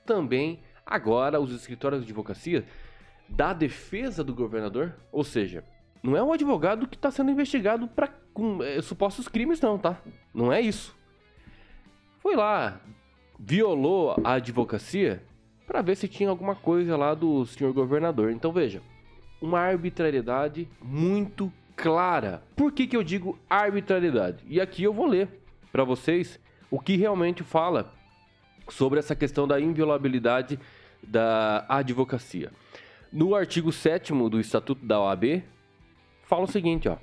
[0.07, 2.64] também agora os escritórios de advocacia
[3.28, 5.64] da defesa do governador, ou seja,
[6.01, 8.14] não é um advogado que está sendo investigado para
[8.80, 10.01] supostos crimes, não, tá?
[10.32, 10.97] Não é isso.
[12.20, 12.80] Foi lá,
[13.38, 15.20] violou a advocacia
[15.66, 18.30] para ver se tinha alguma coisa lá do senhor governador.
[18.30, 18.80] Então veja,
[19.43, 22.43] uma arbitrariedade muito clara.
[22.55, 24.45] Por que, que eu digo arbitrariedade?
[24.47, 25.28] E aqui eu vou ler
[25.72, 26.38] para vocês
[26.70, 27.93] o que realmente fala
[28.68, 30.59] sobre essa questão da inviolabilidade
[31.03, 32.53] da advocacia.
[33.12, 35.43] No artigo 7 do Estatuto da OAB,
[36.22, 36.97] fala o seguinte, ó.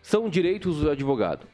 [0.00, 1.46] São direitos do advogado.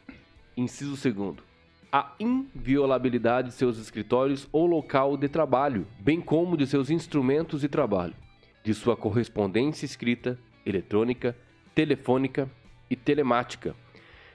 [0.57, 1.49] Inciso 2
[1.91, 7.69] a inviolabilidade de seus escritórios ou local de trabalho, bem como de seus instrumentos de
[7.69, 8.15] trabalho,
[8.69, 11.35] de sua correspondência escrita, eletrônica,
[11.75, 12.51] telefônica
[12.91, 13.75] e telemática,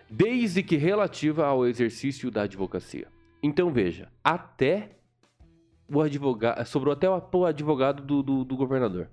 [0.10, 3.08] desde que relativa ao exercício da advocacia.
[3.44, 4.98] Então veja, até
[5.88, 9.08] o advogado, sobrou até o advogado do, do, do governador.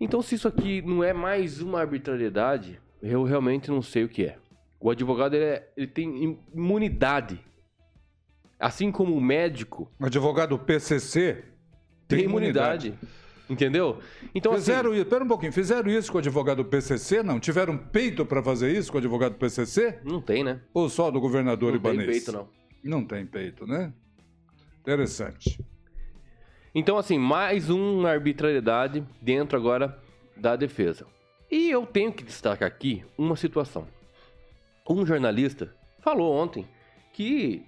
[0.00, 4.24] Então, se isso aqui não é mais uma arbitrariedade, eu realmente não sei o que
[4.24, 4.38] é.
[4.80, 7.38] O advogado ele, é- ele tem imunidade.
[8.58, 11.44] Assim como o médico O advogado PCC
[12.08, 12.98] tem, imunidade.
[13.50, 13.98] Entendeu?
[14.32, 17.40] Então, assim, Fizeram isso, pera um pouquinho, fizeram isso com o advogado PCC, não?
[17.40, 19.98] Tiveram peito para fazer isso com o advogado PCC?
[20.04, 20.60] não tem, né?
[20.72, 22.24] Ou só do governador Não tem Ibanês?
[22.24, 22.48] peito, não.
[22.84, 23.92] Não tem peito, né?
[24.80, 25.60] Interessante.
[26.72, 29.98] Então, assim, mais uma arbitrariedade dentro agora
[30.36, 31.04] da defesa.
[31.50, 33.88] E eu tenho que destacar aqui uma situação.
[34.88, 36.66] Um jornalista falou ontem
[37.12, 37.64] que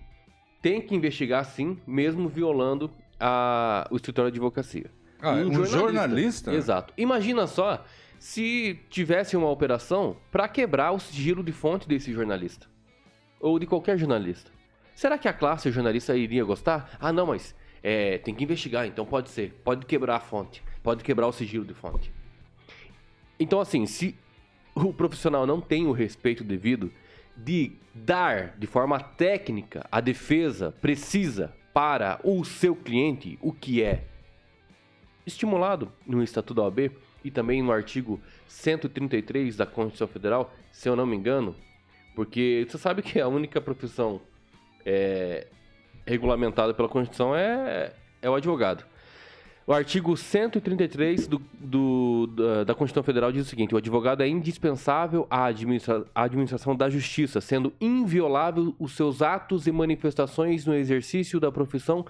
[0.62, 4.88] tem que investigar sim, mesmo violando a, o escritório de advocacia.
[5.22, 6.52] Ah, um jornalista?
[6.52, 6.92] Exato.
[6.96, 7.84] Imagina só
[8.18, 12.66] se tivesse uma operação para quebrar o sigilo de fonte desse jornalista.
[13.40, 14.50] Ou de qualquer jornalista.
[14.94, 16.96] Será que a classe jornalista iria gostar?
[17.00, 19.60] Ah, não, mas é, tem que investigar, então pode ser.
[19.64, 20.62] Pode quebrar a fonte.
[20.82, 22.12] Pode quebrar o sigilo de fonte.
[23.38, 24.16] Então, assim, se
[24.74, 26.92] o profissional não tem o respeito devido
[27.36, 34.04] de dar de forma técnica a defesa precisa para o seu cliente, o que é
[35.26, 36.90] estimulado no Estatuto da OAB
[37.24, 41.54] e também no artigo 133 da Constituição Federal, se eu não me engano,
[42.14, 44.20] porque você sabe que a única profissão
[44.84, 45.46] é,
[46.06, 48.84] regulamentada pela Constituição é, é o advogado.
[49.64, 52.26] O artigo 133 do, do-
[52.66, 56.90] da, Constituição Federal diz o seguinte: o advogado é indispensável à, administra- à administração da
[56.90, 62.04] justiça, sendo inviolável os seus atos e manifestações no exercício da profissão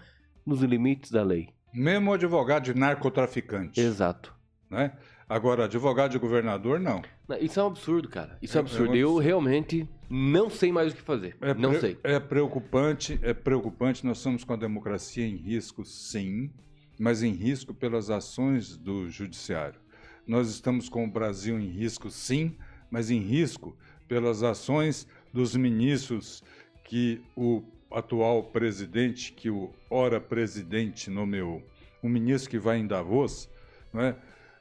[0.46, 1.50] nos limites da lei.
[1.72, 3.80] Mesmo advogado de narcotraficante.
[3.80, 4.34] Exato.
[4.70, 4.92] Né?
[5.28, 7.02] Agora, advogado de governador, não.
[7.40, 8.36] Isso é um absurdo, cara.
[8.42, 8.94] Isso é, É- um é um absurdo.
[8.96, 9.26] Eu absurdo.
[9.26, 11.36] realmente não sei mais o que fazer.
[11.40, 11.98] É não sei.
[12.02, 14.04] É preocupante, é preocupante.
[14.04, 16.50] Nós estamos com a democracia em risco, sim,
[16.98, 19.80] mas em risco pelas ações do judiciário.
[20.26, 22.56] Nós estamos com o Brasil em risco, sim,
[22.90, 26.42] mas em risco pelas ações dos ministros
[26.84, 27.62] que o
[27.94, 31.62] atual presidente, que o ora presidente nomeou,
[32.02, 33.48] um ministro que vai em Davos,
[33.92, 34.16] né,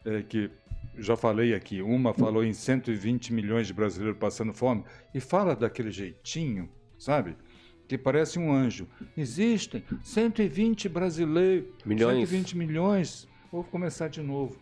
[0.05, 0.49] é, que
[0.97, 5.91] já falei aqui, uma falou em 120 milhões de brasileiros passando fome, e fala daquele
[5.91, 7.36] jeitinho, sabe?
[7.88, 8.88] Que parece um anjo.
[9.17, 12.29] Existem 120 brasileiros, Milhões.
[12.29, 13.27] 120 milhões.
[13.51, 14.57] Vou começar de novo.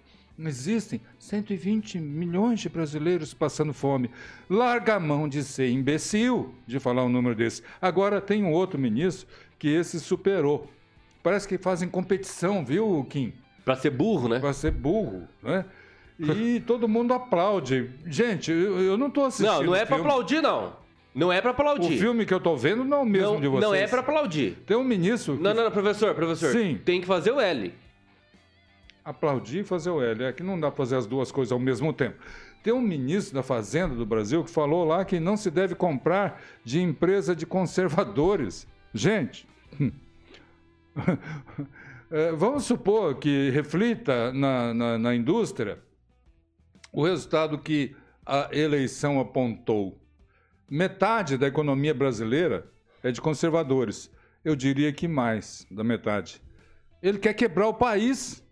[0.48, 4.10] Existem 120 milhões de brasileiros passando fome.
[4.50, 7.62] Larga a mão de ser imbecil de falar um número desse.
[7.82, 9.28] Agora tem um outro ministro
[9.58, 10.70] que esse superou.
[11.22, 13.34] Parece que fazem competição, viu, Kim?
[13.66, 14.40] Pra ser burro, né?
[14.40, 15.66] Para ser burro, né?
[16.18, 17.90] E todo mundo aplaude.
[18.06, 19.52] Gente, eu, eu não estou assistindo.
[19.58, 20.10] Não, não é o pra filme.
[20.10, 20.74] aplaudir, não.
[21.14, 21.98] Não é pra O aplaudir.
[21.98, 23.64] filme que eu tô vendo não é o mesmo não, de vocês.
[23.64, 24.58] não é pra aplaudir.
[24.66, 26.52] Tem um ministro que Não, não, não, professor, professor.
[26.54, 26.80] Sim.
[26.86, 27.74] Tem que fazer o L.
[29.10, 30.24] aplaudir e fazer o L.
[30.24, 32.18] É que não dá para fazer as duas coisas ao mesmo tempo.
[32.62, 36.42] Tem um ministro da Fazenda do Brasil que falou lá que não se deve comprar
[36.64, 38.68] de empresa de conservadores.
[38.94, 39.48] Gente,
[42.12, 45.80] eh, vamos supor que reflita na, na, na indústria
[46.92, 47.96] o resultado que
[48.26, 50.00] a eleição apontou.
[50.70, 52.70] Metade da economia brasileira
[53.02, 54.12] é de conservadores.
[54.46, 56.40] Eu diria que mais da metade.
[57.02, 58.44] Ele quer quebrar o país.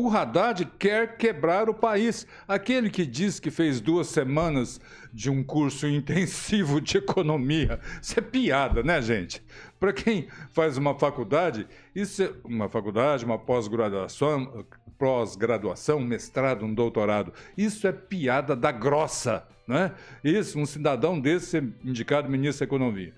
[0.00, 2.26] O Haddad quer quebrar o país.
[2.48, 4.80] Aquele que diz que fez duas semanas
[5.12, 7.78] de um curso intensivo de economia.
[8.00, 9.44] Isso é piada, né, gente?
[9.78, 14.64] Para quem faz uma faculdade, isso é uma faculdade, uma pós-graduação,
[14.98, 17.34] pós-graduação, mestrado, um doutorado.
[17.54, 19.92] Isso é piada da grossa, né?
[20.24, 23.14] Isso, um cidadão desse ser indicado ministro da Economia.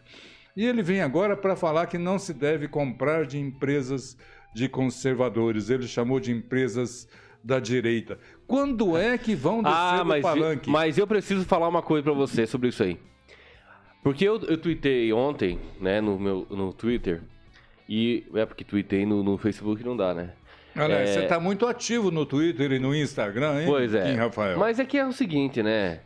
[0.57, 4.17] E ele vem agora para falar que não se deve comprar de empresas
[4.55, 5.71] de conservadores.
[5.71, 7.09] Ele chamou de empresas
[7.43, 8.19] da direita.
[8.47, 10.71] Quando é que vão descer Ah, do mas, palanque?
[10.71, 12.99] mas eu preciso falar uma coisa pra você sobre isso aí.
[14.03, 17.23] Porque eu, eu tuitei ontem, né, no meu no Twitter.
[17.89, 20.33] E é porque tuitei no, no Facebook não dá, né?
[20.77, 21.07] Olha, É.
[21.07, 23.67] você está muito ativo no Twitter e no Instagram, hein?
[23.67, 24.15] Pois é.
[24.15, 24.59] Rafael.
[24.59, 26.01] Mas é que é o seguinte, né?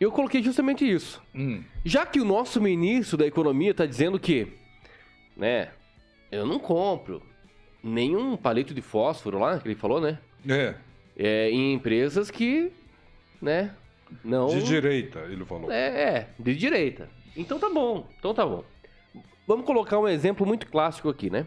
[0.00, 1.20] Eu coloquei justamente isso.
[1.34, 4.46] Hum, Já que o nosso ministro da Economia está dizendo que,
[5.36, 5.70] né,
[6.30, 7.22] eu não compro
[7.82, 10.18] nenhum palito de fósforo lá, que ele falou, né?
[10.48, 10.74] é,
[11.16, 12.72] É, em empresas que,
[13.40, 13.74] né,
[14.24, 14.46] não...
[14.48, 15.70] de direita, ele falou.
[15.70, 15.86] É,
[16.18, 17.08] é, de direita.
[17.36, 18.64] Então tá bom, então tá bom.
[19.46, 21.46] Vamos colocar um exemplo muito clássico aqui, né?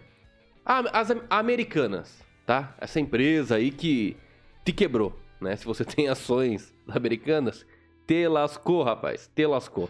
[0.65, 2.75] As am- americanas, tá?
[2.79, 4.15] Essa empresa aí que
[4.63, 5.55] te quebrou, né?
[5.55, 7.65] Se você tem ações americanas,
[8.07, 9.89] te lascou, rapaz, te lascou.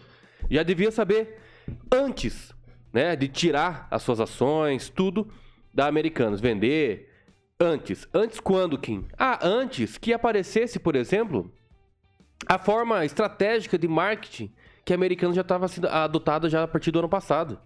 [0.50, 1.38] Já devia saber
[1.92, 2.52] antes,
[2.92, 3.16] né?
[3.16, 5.28] De tirar as suas ações, tudo
[5.72, 7.10] da Americanas, vender
[7.58, 8.08] antes.
[8.12, 9.06] Antes quando, Kim?
[9.18, 11.52] Ah, antes que aparecesse, por exemplo,
[12.46, 14.52] a forma estratégica de marketing
[14.84, 17.58] que a americana já estava sendo adotada já a partir do ano passado,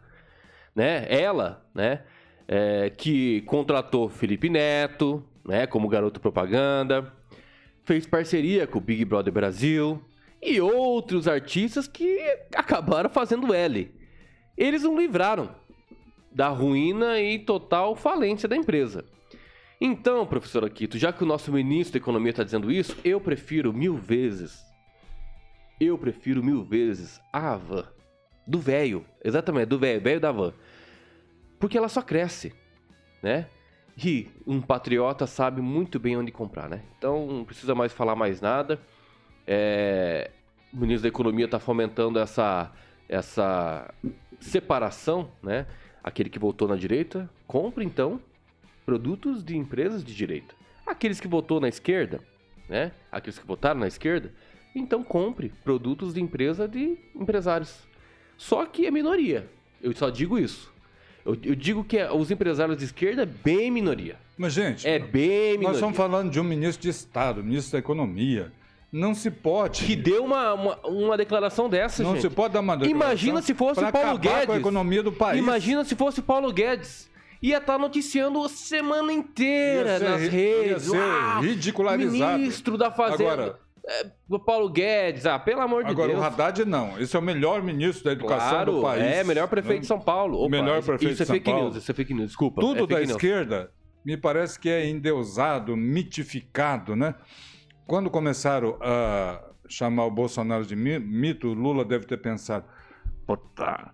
[0.74, 1.07] né?
[1.09, 2.03] Ela, né,
[2.47, 7.12] é, que contratou Felipe Neto, né, como garoto propaganda,
[7.85, 10.03] fez parceria com o Big Brother Brasil
[10.43, 12.18] e outros artistas que
[12.55, 13.91] acabaram fazendo L.
[14.57, 15.50] Eles não livraram
[16.32, 19.04] da ruína e total falência da empresa.
[19.80, 23.72] Então, professor Aquito, já que o nosso ministro da Economia está dizendo isso, eu prefiro
[23.72, 24.66] mil vezes
[25.80, 27.84] eu prefiro mil vezes a van.
[28.46, 29.04] Do velho.
[29.22, 30.52] Exatamente, do velho, velho da van.
[31.59, 32.54] Porque ela só cresce,
[33.22, 33.46] né?
[34.02, 36.82] E um patriota sabe muito bem onde comprar, né?
[36.98, 38.80] Então não precisa mais falar mais nada.
[39.46, 40.30] É,
[40.72, 42.72] O ministro da Economia está fomentando essa,
[43.09, 43.92] essa
[44.41, 45.66] separação, né?
[46.03, 48.20] Aquele que votou na direita, compra então
[48.84, 50.55] produtos de empresas de direita.
[50.87, 52.20] Aqueles que votou na esquerda,
[52.68, 52.93] né?
[53.11, 54.32] Aqueles que votaram na esquerda,
[54.74, 57.76] então compre produtos de empresa de empresários.
[58.37, 59.49] Só que é minoria.
[59.82, 60.72] Eu só digo isso.
[61.24, 64.16] Eu, eu digo que é- os empresários de esquerda é bem minoria.
[64.39, 65.68] Mas, gente, É bem minoria.
[65.68, 68.53] nós estamos falando de um ministro de Estado, ministro da Economia.
[68.93, 69.84] Não se pode.
[69.84, 72.22] Que deu uma, uma, uma declaração dessa, não gente.
[72.22, 74.47] se pode dar uma Imagina se fosse o Paulo Guedes.
[74.47, 75.39] com a economia do país.
[75.39, 77.11] Imagina se fosse o Paulo Guedes.
[77.43, 80.70] Ia estar noticiando a semana inteira ser nas redes.
[80.70, 82.39] ia ser Ah, ridicularizado.
[82.39, 83.32] Ministro da Fazenda.
[83.32, 85.26] Agora- É, o Paulo Guedes.
[85.26, 86.20] Ah, pelo amor de Agora, Deus.
[86.20, 86.99] o Haddad não.
[86.99, 89.03] Esse é o melhor ministro da educação Claro, do país.
[89.05, 89.80] é, melhor prefeito né?
[89.82, 90.39] de São Paulo.
[90.41, 91.64] Opa, Melhor isso- prefeito isso é de São fake Paulo.
[91.66, 92.61] news, isso é fake news, desculpa.
[92.61, 93.11] Tudo é da news.
[93.11, 93.70] esquerda
[94.05, 97.14] me parece que é endeusado, mitificado, né?
[97.87, 102.64] Quando começaram a chamar o Bolsonaro de mi- mito, o Lula deve ter pensado,
[103.26, 103.93] puta,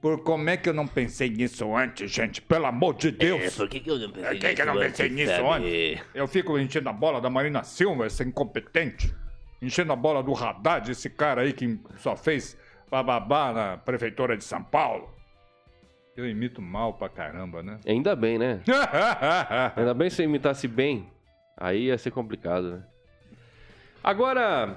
[0.00, 2.40] por como é que eu não pensei nisso antes, gente?
[2.42, 3.42] Pelo amor de Deus!
[3.42, 5.16] É, por que, que eu não pensei Por que, que eu não nisso pensei antes,
[5.16, 5.48] nisso sabe?
[5.94, 6.04] antes?
[6.14, 9.14] Eu fico enchendo a bola da Marina Silva, esse incompetente.
[9.62, 12.56] Enchendo a bola do Haddad, esse cara aí que só fez
[12.90, 15.08] bababá na prefeitura de São Paulo.
[16.16, 17.80] Eu imito mal pra caramba, né?
[17.86, 18.60] Ainda bem, né?
[19.74, 21.08] Ainda bem se eu imitasse bem.
[21.56, 22.82] Aí ia ser complicado, né?
[24.02, 24.76] Agora,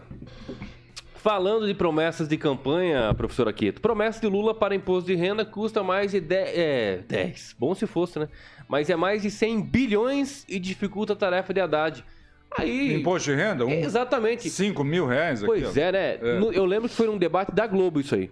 [1.15, 5.83] falando de promessas de campanha, professor Aquito, promessa de Lula para imposto de renda custa
[5.83, 8.29] mais de 10, é, 10, bom se fosse, né?
[8.69, 12.03] Mas é mais de 100 bilhões e dificulta a tarefa de Haddad.
[12.57, 13.65] Aí, Imposto de renda?
[13.65, 14.49] Um, exatamente.
[14.49, 15.47] 5 mil reais aqui.
[15.47, 16.15] Pois é, né?
[16.15, 16.39] É.
[16.39, 18.31] No- Eu lembro que foi num debate da Globo isso aí.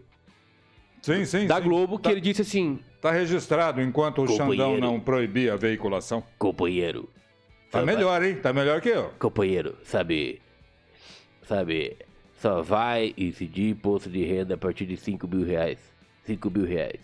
[1.01, 1.63] Sim, sim, Da sim.
[1.63, 6.23] Globo, que Tá- ele disse assim, Tá registrado enquanto o Xandão não proibia a veiculação.
[6.39, 7.09] companheiro.
[7.79, 8.35] Tá melhor, hein?
[8.41, 9.11] Tá melhor que eu.
[9.19, 10.41] companheiro, sabe?
[11.47, 11.97] Sabe?
[12.39, 15.79] Só vai incidir imposto de renda a partir de 5 mil reais.
[16.25, 16.99] 5 mil reais.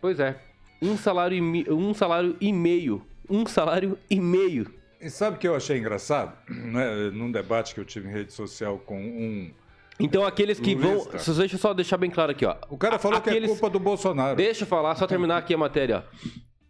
[0.00, 0.38] Pois é.
[0.82, 3.04] Um salário e, um salário e meio.
[3.28, 4.72] Um salário e meio.
[5.00, 6.36] E sabe o que eu achei engraçado?
[6.50, 9.50] Né, Num debate que eu tive em rede social com um.
[9.98, 10.94] Então aqueles que vão.
[10.94, 11.18] Lulista.
[11.18, 12.56] só- Deixa eu só deixar bem claro aqui, ó.
[12.70, 14.36] O cara falou Aqueles- que é culpa do Bolsonaro.
[14.36, 16.04] Deixa eu falar, só terminar aqui a matéria.
[16.06, 16.16] ó.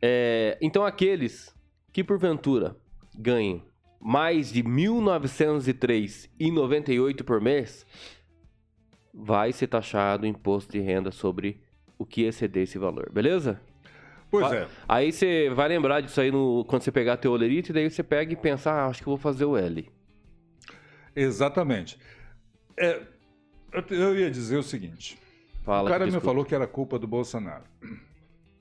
[0.02, 1.54] É, então, aqueles
[1.92, 2.74] que porventura
[3.20, 3.62] ganhem
[4.00, 7.84] mais de R$ 1.903,98 por mês,
[9.12, 11.60] vai ser taxado o imposto de renda sobre
[11.98, 13.60] o que exceder esse valor, beleza?
[14.30, 14.68] Pois Ah, é.
[14.88, 18.02] Aí você vai lembrar disso aí no, quando você pegar teu olerite, e daí você
[18.02, 19.90] pega e pensa, ah, acho que vou fazer o L.
[21.14, 21.98] Exatamente.
[22.78, 23.02] É,
[23.72, 25.18] eu, eu ia dizer o seguinte:
[25.62, 27.64] Fala o cara me falou que era culpa do Bolsonaro,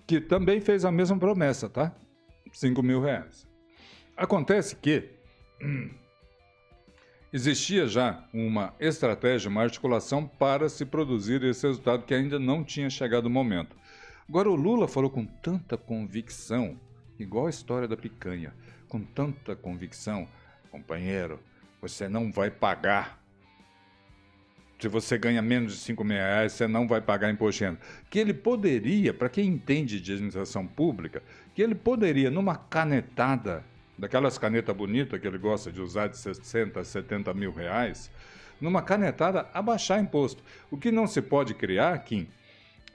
[0.06, 1.96] que também fez a mesma promessa, tá?
[2.52, 3.48] 5 mil reais.
[4.20, 5.12] Acontece que
[5.62, 5.92] hum,
[7.32, 12.90] existia já uma estratégia, uma articulação para se produzir esse resultado que ainda não tinha
[12.90, 13.78] chegado o momento.
[14.28, 16.78] Agora, o Lula falou com tanta convicção,
[17.18, 18.54] igual a história da picanha,
[18.90, 20.28] com tanta convicção,
[20.70, 21.40] companheiro,
[21.82, 23.24] você não vai pagar.
[24.82, 27.80] Se você ganha menos de 5 mil reais, você não vai pagar imposto de renda.
[28.10, 31.24] Que ele poderia, para quem entende de administração pública,
[31.56, 33.64] que ele poderia, numa canetada,
[34.00, 38.10] daquelas canetas bonitas que ele gosta de usar de 60, 70 mil reais,
[38.60, 40.44] numa canetada, abaixar imposto.
[40.72, 42.28] O que não se pode criar, Kim,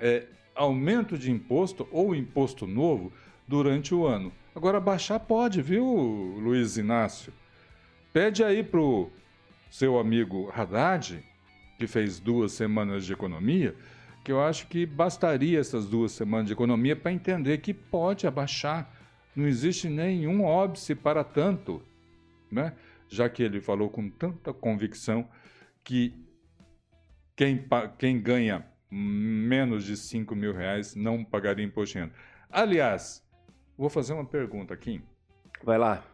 [0.01, 0.25] é
[0.55, 3.13] aumento de imposto ou imposto novo
[3.47, 4.33] durante o ano.
[4.55, 7.33] Agora, baixar pode, viu, Luiz Inácio?
[8.13, 9.11] Pede aí pro
[9.71, 11.23] seu amigo Haddad,
[11.79, 13.75] que fez duas semanas de economia,
[14.23, 18.91] que eu acho que bastaria essas duas semanas de economia para entender que pode abaixar.
[19.35, 21.83] Não existe nenhum óbice para tanto,
[22.51, 22.75] né?
[23.09, 25.29] Já que ele falou com tanta convicção
[25.83, 26.15] que
[27.37, 27.67] quem,
[27.99, 32.15] quem ganha menos de 5 mil reais não pagaria imposto de renda.
[32.49, 33.27] Aliás,
[33.77, 35.03] vou fazer uma pergunta aqui.
[35.63, 36.05] Vai lá.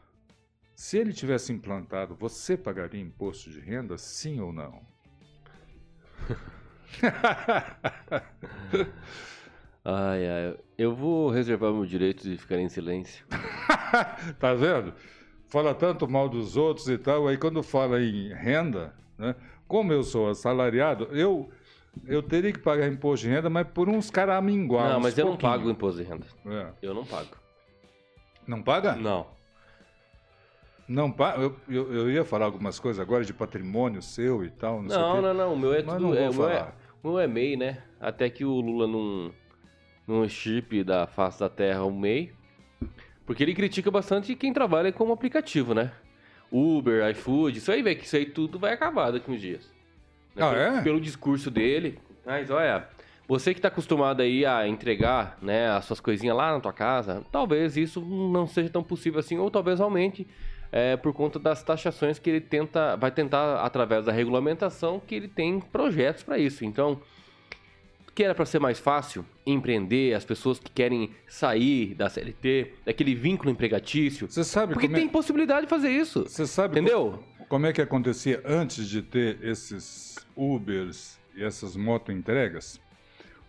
[0.75, 4.81] Se ele tivesse implantado, você pagaria imposto de renda, sim ou não?
[9.85, 10.57] Ai, ai.
[10.77, 13.25] Eu vou reservar meu direito de ficar em silêncio.
[14.39, 14.93] tá vendo?
[15.49, 19.35] Fala tanto mal dos outros e tal, aí quando fala em renda, né?
[19.67, 21.51] Como eu sou assalariado, eu
[22.07, 24.93] eu teria que pagar imposto de renda, mas por uns caraminguados.
[24.93, 25.53] não, mas eu não pouquinho.
[25.53, 26.27] pago imposto de renda.
[26.47, 26.69] É.
[26.83, 27.31] Eu não pago.
[28.47, 28.95] Não paga?
[28.95, 29.27] Não.
[30.87, 31.43] Não paga.
[31.43, 34.99] Eu, eu, eu ia falar algumas coisas agora de patrimônio seu e tal, não, sei
[34.99, 35.55] o Não, não, não.
[35.55, 36.09] O meu é Mas tudo.
[36.09, 36.73] não é, o, meu é,
[37.03, 37.83] o meu é MEI, né?
[38.01, 39.33] Até que o Lula não,
[40.11, 42.33] não chip da face da terra o MEI.
[43.27, 45.93] Porque ele critica bastante quem trabalha como aplicativo, né?
[46.51, 49.73] Uber, iFood, isso aí, velho, que isso aí tudo vai acabar daqui uns dias.
[50.35, 50.45] Né?
[50.45, 50.83] Ah, pelo, é?
[50.83, 51.99] pelo discurso dele.
[52.27, 52.89] Mas olha,
[53.29, 57.25] você que tá acostumado aí a entregar, né, as suas coisinhas lá na tua casa,
[57.31, 60.27] talvez isso não seja tão possível assim, ou talvez aumente
[60.73, 65.29] é, por conta das taxações que ele tenta, vai tentar através da regulamentação que ele
[65.29, 66.65] tem projetos para isso.
[66.65, 67.01] Então,
[68.15, 73.15] que era para ser mais fácil empreender, as pessoas que querem sair da CLT, daquele
[73.15, 76.25] vínculo empregatício, Você sabe porque como é- tem possibilidade de fazer isso.
[76.25, 77.23] Você sabe Entendeu?
[77.39, 82.81] co- como é que acontecia antes de ter esses Ubers e essas moto entregas?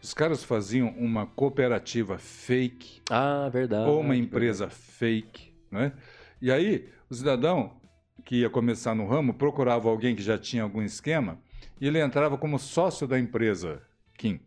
[0.01, 3.87] Os caras faziam uma cooperativa fake Ah, verdade.
[3.89, 5.93] ou uma empresa fake, né?
[6.41, 7.79] E aí o cidadão
[8.25, 11.39] que ia começar no ramo procurava alguém que já tinha algum esquema
[11.79, 13.81] e ele entrava como sócio da empresa
[14.17, 14.39] Kim,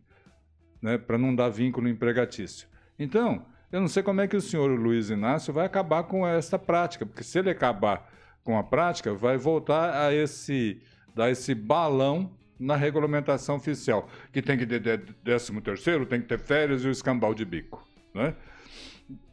[0.85, 0.99] né?
[0.99, 2.67] Para não dar vínculo empregatício.
[2.97, 6.59] Então, eu não sei como é que o senhor Luiz Inácio vai acabar com essa
[6.59, 8.13] prática, porque se ele acabar
[8.43, 10.79] com a prática, vai voltar a esse
[11.15, 16.27] dar esse balão na regulamentação oficial, que tem que ter de- décimo terceiro, tem que
[16.27, 17.83] ter férias e o escambau de bico,
[18.13, 18.35] né?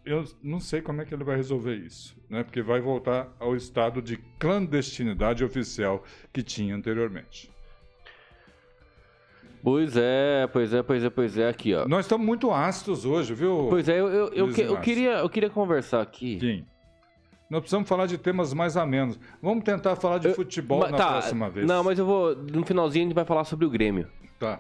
[0.04, 2.42] Eu não sei como é que ele vai resolver isso, né?
[2.42, 7.50] Porque vai voltar ao estado de clandestinidade oficial que tinha anteriormente.
[9.62, 11.86] Pois é, pois é, pois é, pois é, aqui, ó.
[11.86, 13.66] Nós estamos muito ácidos hoje, viu?
[13.70, 16.38] Pois é, eu, eu, eu, que- eu queria, eu queria conversar aqui.
[16.40, 16.64] Sim.
[17.48, 19.20] Nós precisamos falar de temas mais amenos.
[19.40, 21.66] Vamos tentar falar de Eu- futebol Ma- na tá, próxima vez.
[21.66, 22.34] Não, mas eu vou.
[22.34, 24.08] No finalzinho a gente vai falar sobre o Grêmio.
[24.38, 24.58] Tá.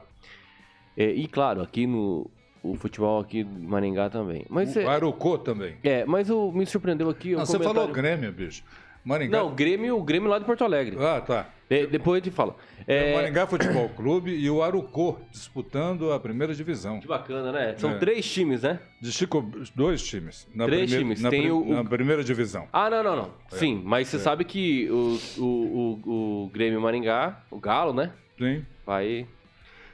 [0.96, 2.30] É, e claro, aqui no.
[2.62, 4.44] O futebol aqui do Maringá também.
[4.48, 5.74] Mas o é, Arucô também.
[5.82, 7.32] é, mas o, me surpreendeu aqui.
[7.32, 8.62] Não, um você falou comentário- Grêmio, bicho.
[9.04, 9.38] Maringá.
[9.38, 10.96] Não, o Grêmio, o Grêmio lá de Porto Alegre.
[11.00, 11.48] Ah, tá.
[11.68, 12.54] É, depois eu te falo.
[12.86, 13.10] É...
[13.10, 17.00] É, O Maringá Futebol Clube e o Arucô disputando a primeira divisão.
[17.00, 17.74] que bacana, né?
[17.78, 17.98] São É.
[17.98, 18.78] três times, né?
[19.00, 19.40] De Chico,
[19.74, 20.46] dois times.
[20.54, 21.20] Na Três primeira, times.
[21.22, 22.68] Na, Tem o- na primeira divisão.
[22.72, 23.30] Ah, não, não, não.
[23.52, 23.56] É.
[23.56, 28.12] Sim, mas você sabe que o, o, o, o Grêmio Maringá, o Galo, né?
[28.38, 28.64] Sim.
[28.84, 29.26] Vai.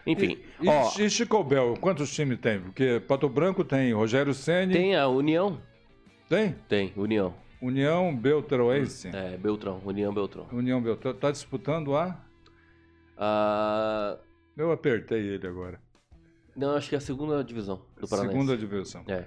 [0.06, 0.38] Enfim.
[0.60, 2.58] E, ó, e Chico Bel, quantos times tem?
[2.60, 4.72] Porque Pato Branco tem Rogério Ceni.
[4.72, 5.60] tem a União?
[6.28, 6.54] Tem?
[6.68, 7.34] Tem, União.
[7.60, 9.08] União Beltroense.
[9.08, 10.46] É, Beltrão, União Beltrão.
[10.52, 11.12] União Beltrão.
[11.14, 12.24] Tá disputando a.
[13.16, 14.16] Ah,
[14.56, 15.80] Eu apertei ele agora.
[16.56, 18.28] não, acho que é a segunda divisão do Paraná.
[18.30, 19.02] Segunda divisão.
[19.08, 19.24] É.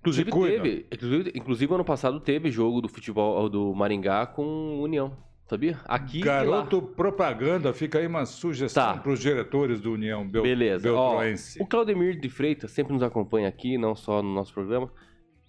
[0.00, 5.14] Inclusive teve, inclusive, inclusive ano passado teve jogo do futebol do Maringá com União,
[5.46, 5.78] sabia?
[5.84, 6.20] Aqui.
[6.22, 8.98] Garoto propaganda, fica aí uma sugestão Tá.
[8.98, 10.90] para os diretores do União Bel Beleza.
[10.92, 11.20] Ó,
[11.60, 14.90] o Claudemir de Freitas sempre nos acompanha aqui, não só no nosso programa.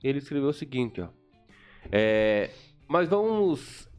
[0.03, 1.07] Ele escreveu o seguinte, ó.
[1.91, 2.49] É,
[2.87, 3.89] mas vamos.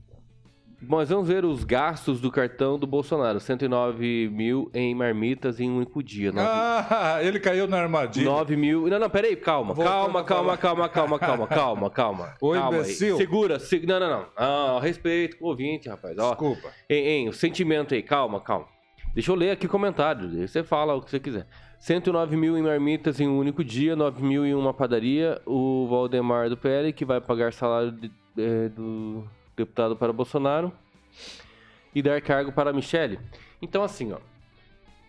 [0.84, 3.38] Mas vamos ver os gastos do cartão do Bolsonaro.
[3.38, 6.32] 109 mil em marmitas em um único dia.
[6.32, 8.24] Nove- Ah, ele caiu na armadilha.
[8.28, 8.88] 9 mil.
[8.88, 9.76] Não, não, peraí, calma.
[9.76, 12.34] Calma, calma, calma, calma, calma, calma, calma.
[12.40, 12.80] Ô, calma aí.
[12.80, 13.16] imbecil.
[13.16, 14.26] Segura, se- não, não, não.
[14.36, 16.18] Ah, respeito com o ouvinte, rapaz.
[16.18, 16.68] Ó, Desculpa.
[16.90, 18.66] Hein, hein, o sentimento aí, calma, calma.
[19.14, 21.46] Deixa eu ler aqui o comentário, aí você fala o que você quiser.
[21.86, 25.42] 109 mil em marmitas em um único dia, 9 mil em uma padaria.
[25.44, 28.08] O Valdemar do PL, que vai pagar salário de-
[28.38, 29.24] eh, do
[29.56, 30.72] deputado para Bolsonaro.
[31.92, 33.18] E dar cargo para a Michele.
[33.60, 34.18] Então, assim, ó.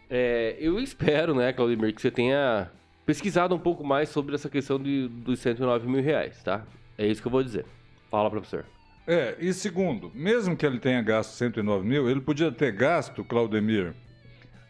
[0.09, 2.71] é, eu espero, né, Claudemir, que você tenha
[3.05, 6.65] pesquisado um pouco mais sobre essa questão de, dos 109 mil reais, tá?
[6.97, 7.65] É isso que eu vou dizer.
[8.09, 8.65] Fala, professor.
[9.05, 13.93] É, e segundo, mesmo que ele tenha gasto 109 mil, ele podia ter gasto, Claudemir,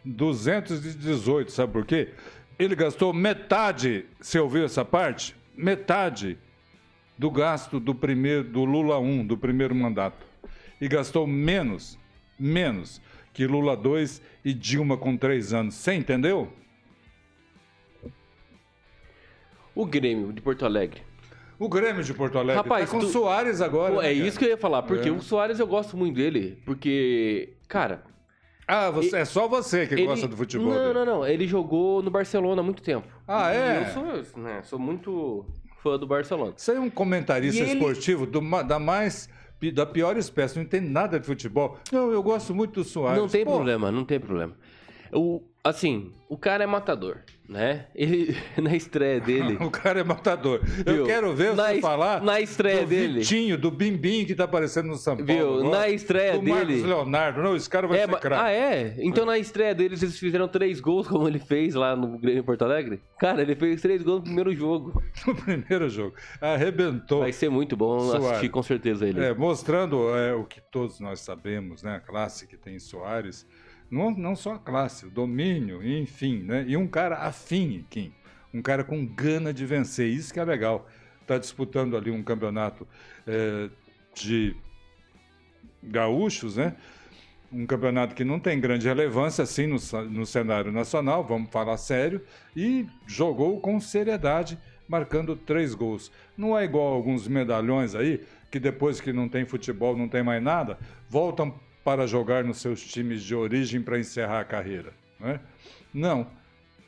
[0.04, 2.10] 218, sabe por quê?
[2.58, 5.34] Ele gastou metade, você ouviu essa parte?
[5.56, 6.38] Metade
[7.18, 10.24] do gasto do primeiro do Lula 1, do primeiro mandato.
[10.80, 11.98] E gastou menos,
[12.38, 13.00] menos
[13.32, 15.74] que Lula 2 e Dilma com três anos.
[15.74, 16.52] Você entendeu?
[19.74, 21.02] O Grêmio de Porto Alegre.
[21.58, 23.94] O Grêmio de Porto Alegre Rapaz, tá com tu- Soares agora.
[23.94, 24.28] Pô, né, é cara?
[24.28, 25.12] isso que eu ia falar, porque É.
[25.12, 28.04] o Soares eu gosto muito dele, porque, cara,
[28.66, 30.06] Ah, você, é só você que ele...
[30.06, 30.68] gosta do futebol.
[30.68, 30.92] Não, dele.
[30.94, 33.06] não, não, ele jogou no Barcelona há muito tempo.
[33.28, 33.80] Ah, E é?
[33.82, 33.92] Eu
[34.24, 35.44] sou, né, sou muito
[35.82, 36.54] fã do Barcelona.
[36.56, 39.28] Você é um comentarista E ele- esportivo do ma- da mais
[39.72, 41.78] da pior espécie, não entende nada de futebol.
[41.90, 43.18] Não, eu gosto muito do Soares.
[43.20, 44.54] Não tem Pô, problema, não tem problema.
[45.10, 47.18] O, assim, o cara é matador,
[47.48, 47.86] né?
[47.94, 49.58] Ele, na estreia dele...
[49.64, 50.60] O cara é matador.
[50.86, 51.04] Eu Viu?
[51.06, 53.18] quero ver Na você falar na estreia do dele.
[53.20, 55.26] Vitinho, do Bimbim que tá aparecendo no São Paulo.
[55.32, 55.54] Viu?
[55.60, 57.42] agora, Na estreia do Marcos dele- Leonardo.
[57.42, 58.42] Não, esse cara vai É, ser craque.
[58.44, 58.94] ah, é?
[58.98, 62.62] Então na estreia deles eles fizeram três gols, como ele fez lá no Grêmio Porto
[62.62, 63.00] Alegre?
[63.18, 65.02] Cara, ele fez três gols no primeiro jogo.
[65.26, 66.14] No primeiro jogo.
[66.40, 67.20] Arrebentou.
[67.20, 68.26] Vai ser muito bom Soares.
[68.26, 69.20] assistir com certeza ele.
[69.24, 71.96] É, mostrando é, o que todos nós sabemos, né?
[71.96, 73.46] A classe que tem Soares.
[73.90, 76.64] Não, não só a classe, o domínio, enfim, né?
[76.66, 78.12] E um cara afim, Kim.
[78.52, 80.08] Um cara com gana de vencer.
[80.08, 80.88] Isso que é legal.
[81.20, 82.86] Está disputando ali um campeonato
[83.26, 83.68] é,
[84.14, 84.56] de
[85.82, 86.74] gaúchos, né?
[87.52, 89.76] Um campeonato que não tem grande relevância assim no,
[90.10, 92.20] no cenário nacional, vamos falar sério,
[92.56, 94.58] e jogou com seriedade,
[94.88, 96.10] marcando três gols.
[96.36, 100.42] Não é igual alguns medalhões aí, que depois que não tem futebol, não tem mais
[100.42, 100.78] nada,
[101.08, 101.54] voltam
[101.84, 104.92] para jogar nos seus times de origem para encerrar a carreira.
[105.20, 105.38] Né?
[105.92, 106.26] Não,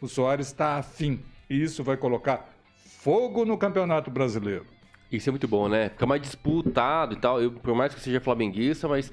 [0.01, 4.66] o Soares está afim, e isso vai colocar fogo no Campeonato Brasileiro.
[5.12, 5.90] Isso é muito bom, né?
[5.90, 7.40] Fica mais disputado e tal.
[7.40, 9.12] Eu, por mais que seja flamenguista, mas.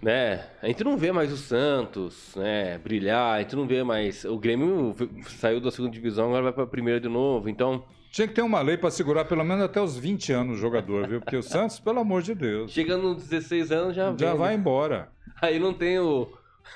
[0.00, 0.46] Né?
[0.62, 2.78] A gente não vê mais o Santos, né?
[2.78, 4.24] Brilhar, a gente não vê mais.
[4.24, 4.94] O Grêmio
[5.38, 7.48] saiu da segunda divisão, agora vai pra primeira de novo.
[7.48, 7.84] Então,
[8.14, 11.08] Tinha que ter uma lei para segurar pelo menos até os 20 anos o jogador,
[11.08, 11.20] viu?
[11.20, 14.54] Porque o Santos, pelo amor de Deus, chegando nos 16 anos já já vem, vai
[14.54, 14.60] né?
[14.60, 15.10] embora.
[15.42, 16.28] Aí não tem o.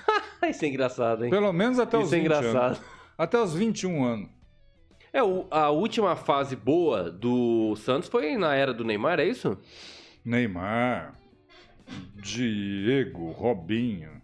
[0.51, 1.31] Isso é engraçado, hein?
[1.31, 2.57] Pelo menos até os Isso é 20 engraçado.
[2.67, 2.81] anos.
[3.17, 4.29] Até os 21 anos.
[5.13, 5.21] É,
[5.53, 9.57] a última fase boa do Santos foi na era do Neymar, é isso?
[10.25, 11.15] Neymar,
[12.17, 14.21] Diego, Robinho.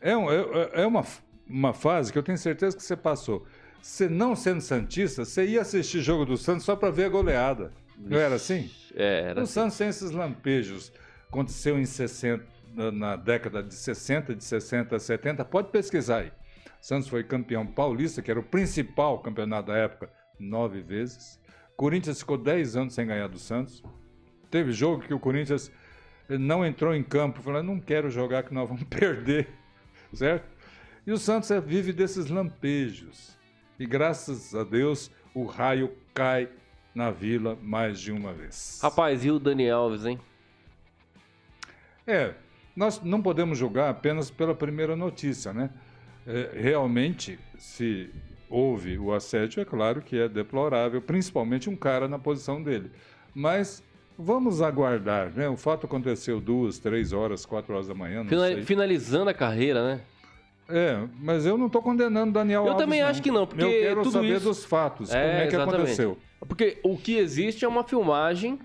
[0.00, 1.04] É, um- é- é uma,
[1.46, 3.46] uma fase que eu tenho certeza que você passou.
[3.88, 7.72] Você não sendo Santista, você ia assistir jogo do Santos só para ver a goleada.
[7.96, 8.70] Não era assim?
[8.94, 9.52] É, era O assim.
[9.54, 10.92] Santos tem esses lampejos.
[11.26, 12.44] Aconteceu em 60,
[12.92, 15.42] na- década de 60, de 60 a 70.
[15.42, 16.32] Pode pesquisar aí.
[16.82, 21.40] Santos foi campeão paulista, que era o principal campeonato da época, nove vezes.
[21.74, 23.82] Corinthians ficou dez anos sem ganhar do Santos.
[24.50, 25.72] Teve jogo que o Corinthians
[26.28, 29.48] não entrou em campo, falou: não quero jogar que nós vamos perder,
[30.12, 30.46] certo?
[31.06, 33.37] E o Santos é, vive desses lampejos.
[33.78, 36.48] E graças a Deus o raio cai
[36.94, 38.80] na vila mais de uma vez.
[38.82, 40.18] Rapaz, e o Dani Alves, hein?
[42.06, 42.34] É,
[42.74, 45.70] nós não podemos julgar apenas pela primeira notícia, né?
[46.26, 48.10] É, realmente, se
[48.50, 52.90] houve o assédio, é claro que é deplorável, principalmente um cara na posição dele.
[53.34, 53.82] Mas
[54.18, 55.48] vamos aguardar, né?
[55.48, 58.62] O fato aconteceu duas, três horas, quatro horas da manhã, não sei.
[58.64, 60.00] Finalizando a carreira, né?
[60.68, 62.80] É, mas eu não estou condenando Daniel eu Alves.
[62.80, 63.08] Eu também não.
[63.08, 64.44] acho que não, porque eu quero tudo saber isso...
[64.44, 65.74] dos fatos, é, como é que exatamente.
[65.76, 66.18] aconteceu.
[66.40, 68.58] Porque o que existe é uma filmagem,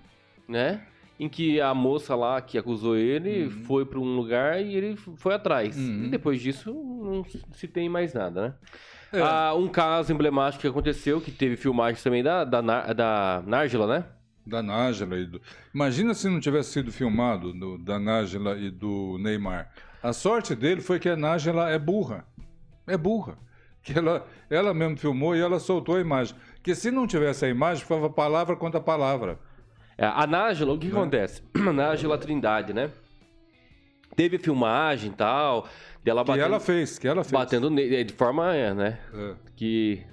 [0.47, 0.81] né?
[1.19, 3.51] Em que a moça lá que acusou ele uhum.
[3.63, 5.77] foi para um lugar e ele foi atrás.
[5.77, 6.05] Uhum.
[6.05, 7.23] E depois disso não
[7.53, 8.53] se tem mais nada, né?
[9.13, 9.21] É.
[9.21, 12.61] Ah, um caso emblemático que aconteceu, que teve filmagem também da, da,
[12.93, 14.05] da Nárgila, né?
[14.45, 15.41] Da Nájila e do.
[15.73, 19.71] Imagina se não tivesse sido filmado do, da Nájila e do Neymar.
[20.03, 22.25] A sorte dele foi que a Nájila é burra.
[22.85, 23.37] É burra.
[23.81, 26.35] Que ela, ela mesmo filmou e ela soltou a imagem.
[26.61, 29.39] Que se não tivesse a imagem, ficava palavra contra palavra.
[29.97, 30.99] É, a Nájila, o que, que é.
[30.99, 31.41] acontece?
[31.55, 32.89] A Nájila Trindade, né?
[34.15, 35.67] Teve filmagem e tal,
[36.03, 36.43] dela batendo.
[36.43, 37.31] Que ela fez, que ela fez.
[37.31, 38.99] Batendo nele, de forma, é, né?
[39.13, 39.35] É.
[39.55, 40.03] Que.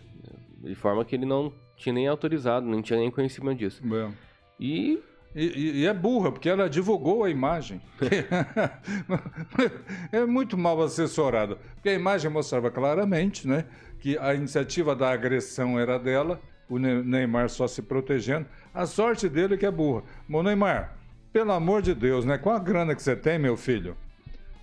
[0.58, 3.82] De forma que ele não tinha nem autorizado, não tinha nem conhecimento disso.
[3.94, 4.10] É.
[4.58, 5.02] E
[5.34, 7.80] e, e, é burra, porque ela divulgou a imagem.
[10.10, 11.56] é muito mal assessorada.
[11.74, 13.64] Porque a imagem mostrava claramente né,
[14.00, 18.46] que a iniciativa da agressão era dela, o Neymar só se protegendo.
[18.74, 20.02] A sorte dele é que é burra.
[20.28, 20.96] Bom, Neymar,
[21.32, 22.36] pelo amor de Deus, né?
[22.36, 23.96] Com a grana que você tem, meu filho,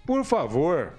[0.05, 0.93] por favor,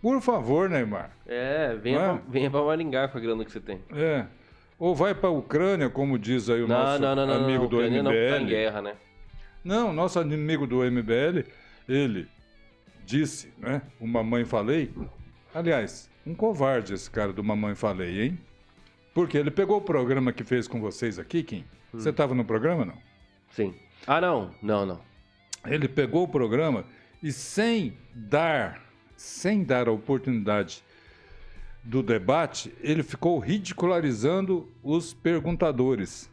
[0.00, 1.10] por favor, Neymar.
[1.26, 2.04] É, venha, é?
[2.04, 3.80] Pra, venha pra Maringá com a grana que você tem.
[3.92, 4.26] É.
[4.78, 7.78] Ou vai para a Ucrânia, como diz aí o não, nosso não, não, amigo do
[7.78, 8.02] MBL.
[8.02, 8.96] Não, tá em guerra, né?
[9.64, 11.48] Não, nosso amigo do MBL,
[11.88, 12.28] ele
[13.04, 13.82] disse, né?
[13.98, 14.92] O Mamãe Falei.
[15.54, 18.38] Aliás, um covarde esse cara do Mamãe Falei, hein?
[19.14, 21.64] Porque ele pegou o programa que fez com vocês aqui, Kim.
[21.94, 21.98] Hum.
[21.98, 22.98] Você estava no programa, não?
[23.50, 23.74] Sim.
[24.06, 24.54] Ah, não.
[24.60, 25.00] Não, não.
[25.66, 26.84] Ele pegou o programa
[27.22, 28.82] e sem dar,
[29.16, 30.84] sem dar a oportunidade
[31.86, 36.30] do debate, ele ficou ridicularizando os perguntadores.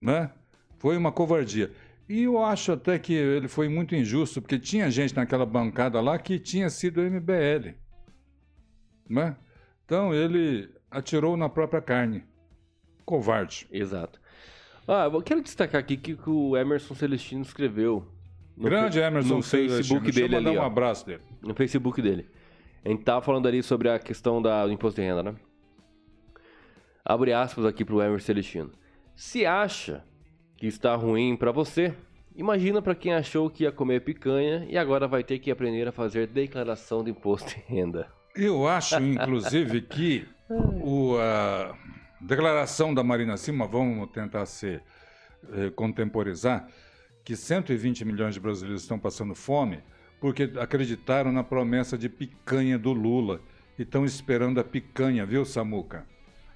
[0.00, 0.30] Né?
[0.78, 1.72] Foi uma covardia.
[2.08, 6.18] E eu acho até que ele foi muito injusto, porque tinha gente naquela bancada lá
[6.18, 7.74] que tinha sido MBL.
[9.08, 9.36] Né?
[9.84, 12.24] Então ele atirou na própria carne.
[13.04, 13.66] Covarde.
[13.72, 14.20] Exato.
[14.86, 18.06] Ah, eu quero destacar aqui que o Emerson Celestino escreveu.
[18.56, 20.58] Grande Emerson no Facebook Deixa dele ali.
[20.58, 21.22] um abraço dele.
[21.42, 22.28] No Facebook dele.
[22.84, 25.34] A gente tava falando ali sobre a questão da, do imposto de renda, né?
[27.04, 28.72] Abre aspas aqui pro Emerson Celestino.
[29.14, 30.04] Se acha
[30.56, 31.94] que está ruim para você,
[32.34, 35.92] imagina para quem achou que ia comer picanha e agora vai ter que aprender a
[35.92, 38.08] fazer declaração de imposto de renda.
[38.34, 41.76] Eu acho, inclusive, que o, a
[42.20, 44.82] declaração da Marina Cima, vamos tentar ser
[45.52, 46.68] eh, contemporizar,
[47.24, 49.82] que 120 milhões de brasileiros estão passando fome,
[50.20, 53.40] porque acreditaram na promessa de picanha do Lula
[53.78, 56.06] e estão esperando a picanha, viu, Samuca?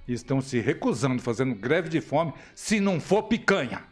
[0.07, 3.83] E estão se recusando, fazendo greve de fome, se não for picanha.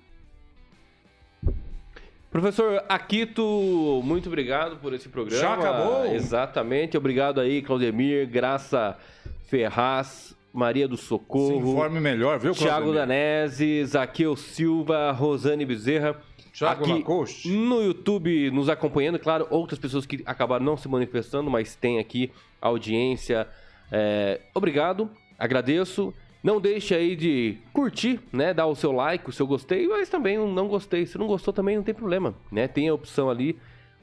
[2.29, 5.41] Professor Aquito, muito obrigado por esse programa.
[5.41, 6.05] Já acabou?
[6.05, 6.97] Exatamente.
[6.97, 8.97] Obrigado aí, Claudemir, Graça
[9.45, 11.61] Ferraz, Maria do Socorro.
[11.61, 12.73] Se informe melhor, viu, Claudemir?
[12.73, 16.15] Thiago Danese, Zaqueu Silva, Rosane Bezerra.
[16.53, 17.49] Thiago aqui Lacoste.
[17.49, 22.31] no YouTube nos acompanhando, claro, outras pessoas que acabaram não se manifestando, mas tem aqui
[22.61, 23.47] audiência.
[23.91, 26.13] É, obrigado, agradeço.
[26.43, 28.53] Não deixe aí de curtir, né?
[28.53, 31.05] Dar o seu like, o seu gostei, mas também um não gostei.
[31.07, 32.67] Se não gostou também não tem problema, né?
[32.67, 33.57] Tem a opção ali,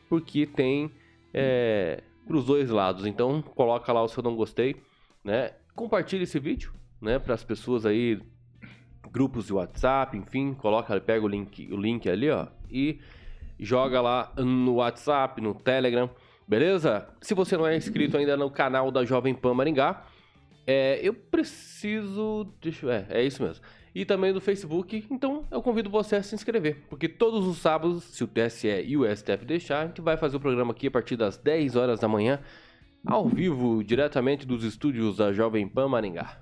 [0.08, 0.90] porque tem
[1.32, 3.06] é, os dois lados.
[3.06, 4.74] Então coloca lá o seu não gostei,
[5.22, 5.52] né?
[5.76, 7.18] Compartilhe esse vídeo, né?
[7.18, 8.18] Para as pessoas aí
[9.12, 13.00] grupos de WhatsApp, enfim, coloca, pega o link, o link ali, ó, e
[13.58, 16.10] joga lá no WhatsApp, no Telegram,
[16.46, 17.06] beleza?
[17.20, 20.04] Se você não é inscrito ainda no canal da Jovem Pan Maringá,
[20.66, 23.64] é, eu preciso, deixa, é, é isso mesmo.
[23.92, 28.04] E também do Facebook, então eu convido você a se inscrever, porque todos os sábados,
[28.04, 30.90] se o TSE e o STF deixar, a gente vai fazer o programa aqui a
[30.90, 32.40] partir das 10 horas da manhã,
[33.04, 36.38] ao vivo, diretamente dos estúdios da Jovem Pan Maringá.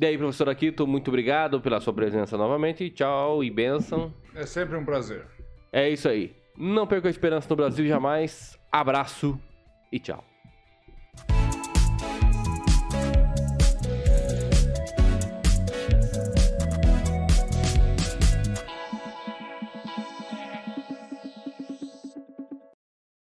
[0.00, 2.88] E aí, professor Aquito, muito obrigado pela sua presença novamente.
[2.88, 4.14] Tchau e benção.
[4.32, 5.26] É sempre um prazer.
[5.72, 6.36] É isso aí.
[6.56, 8.56] Não perca a esperança no Brasil jamais.
[8.70, 9.38] Abraço
[9.90, 10.24] e tchau.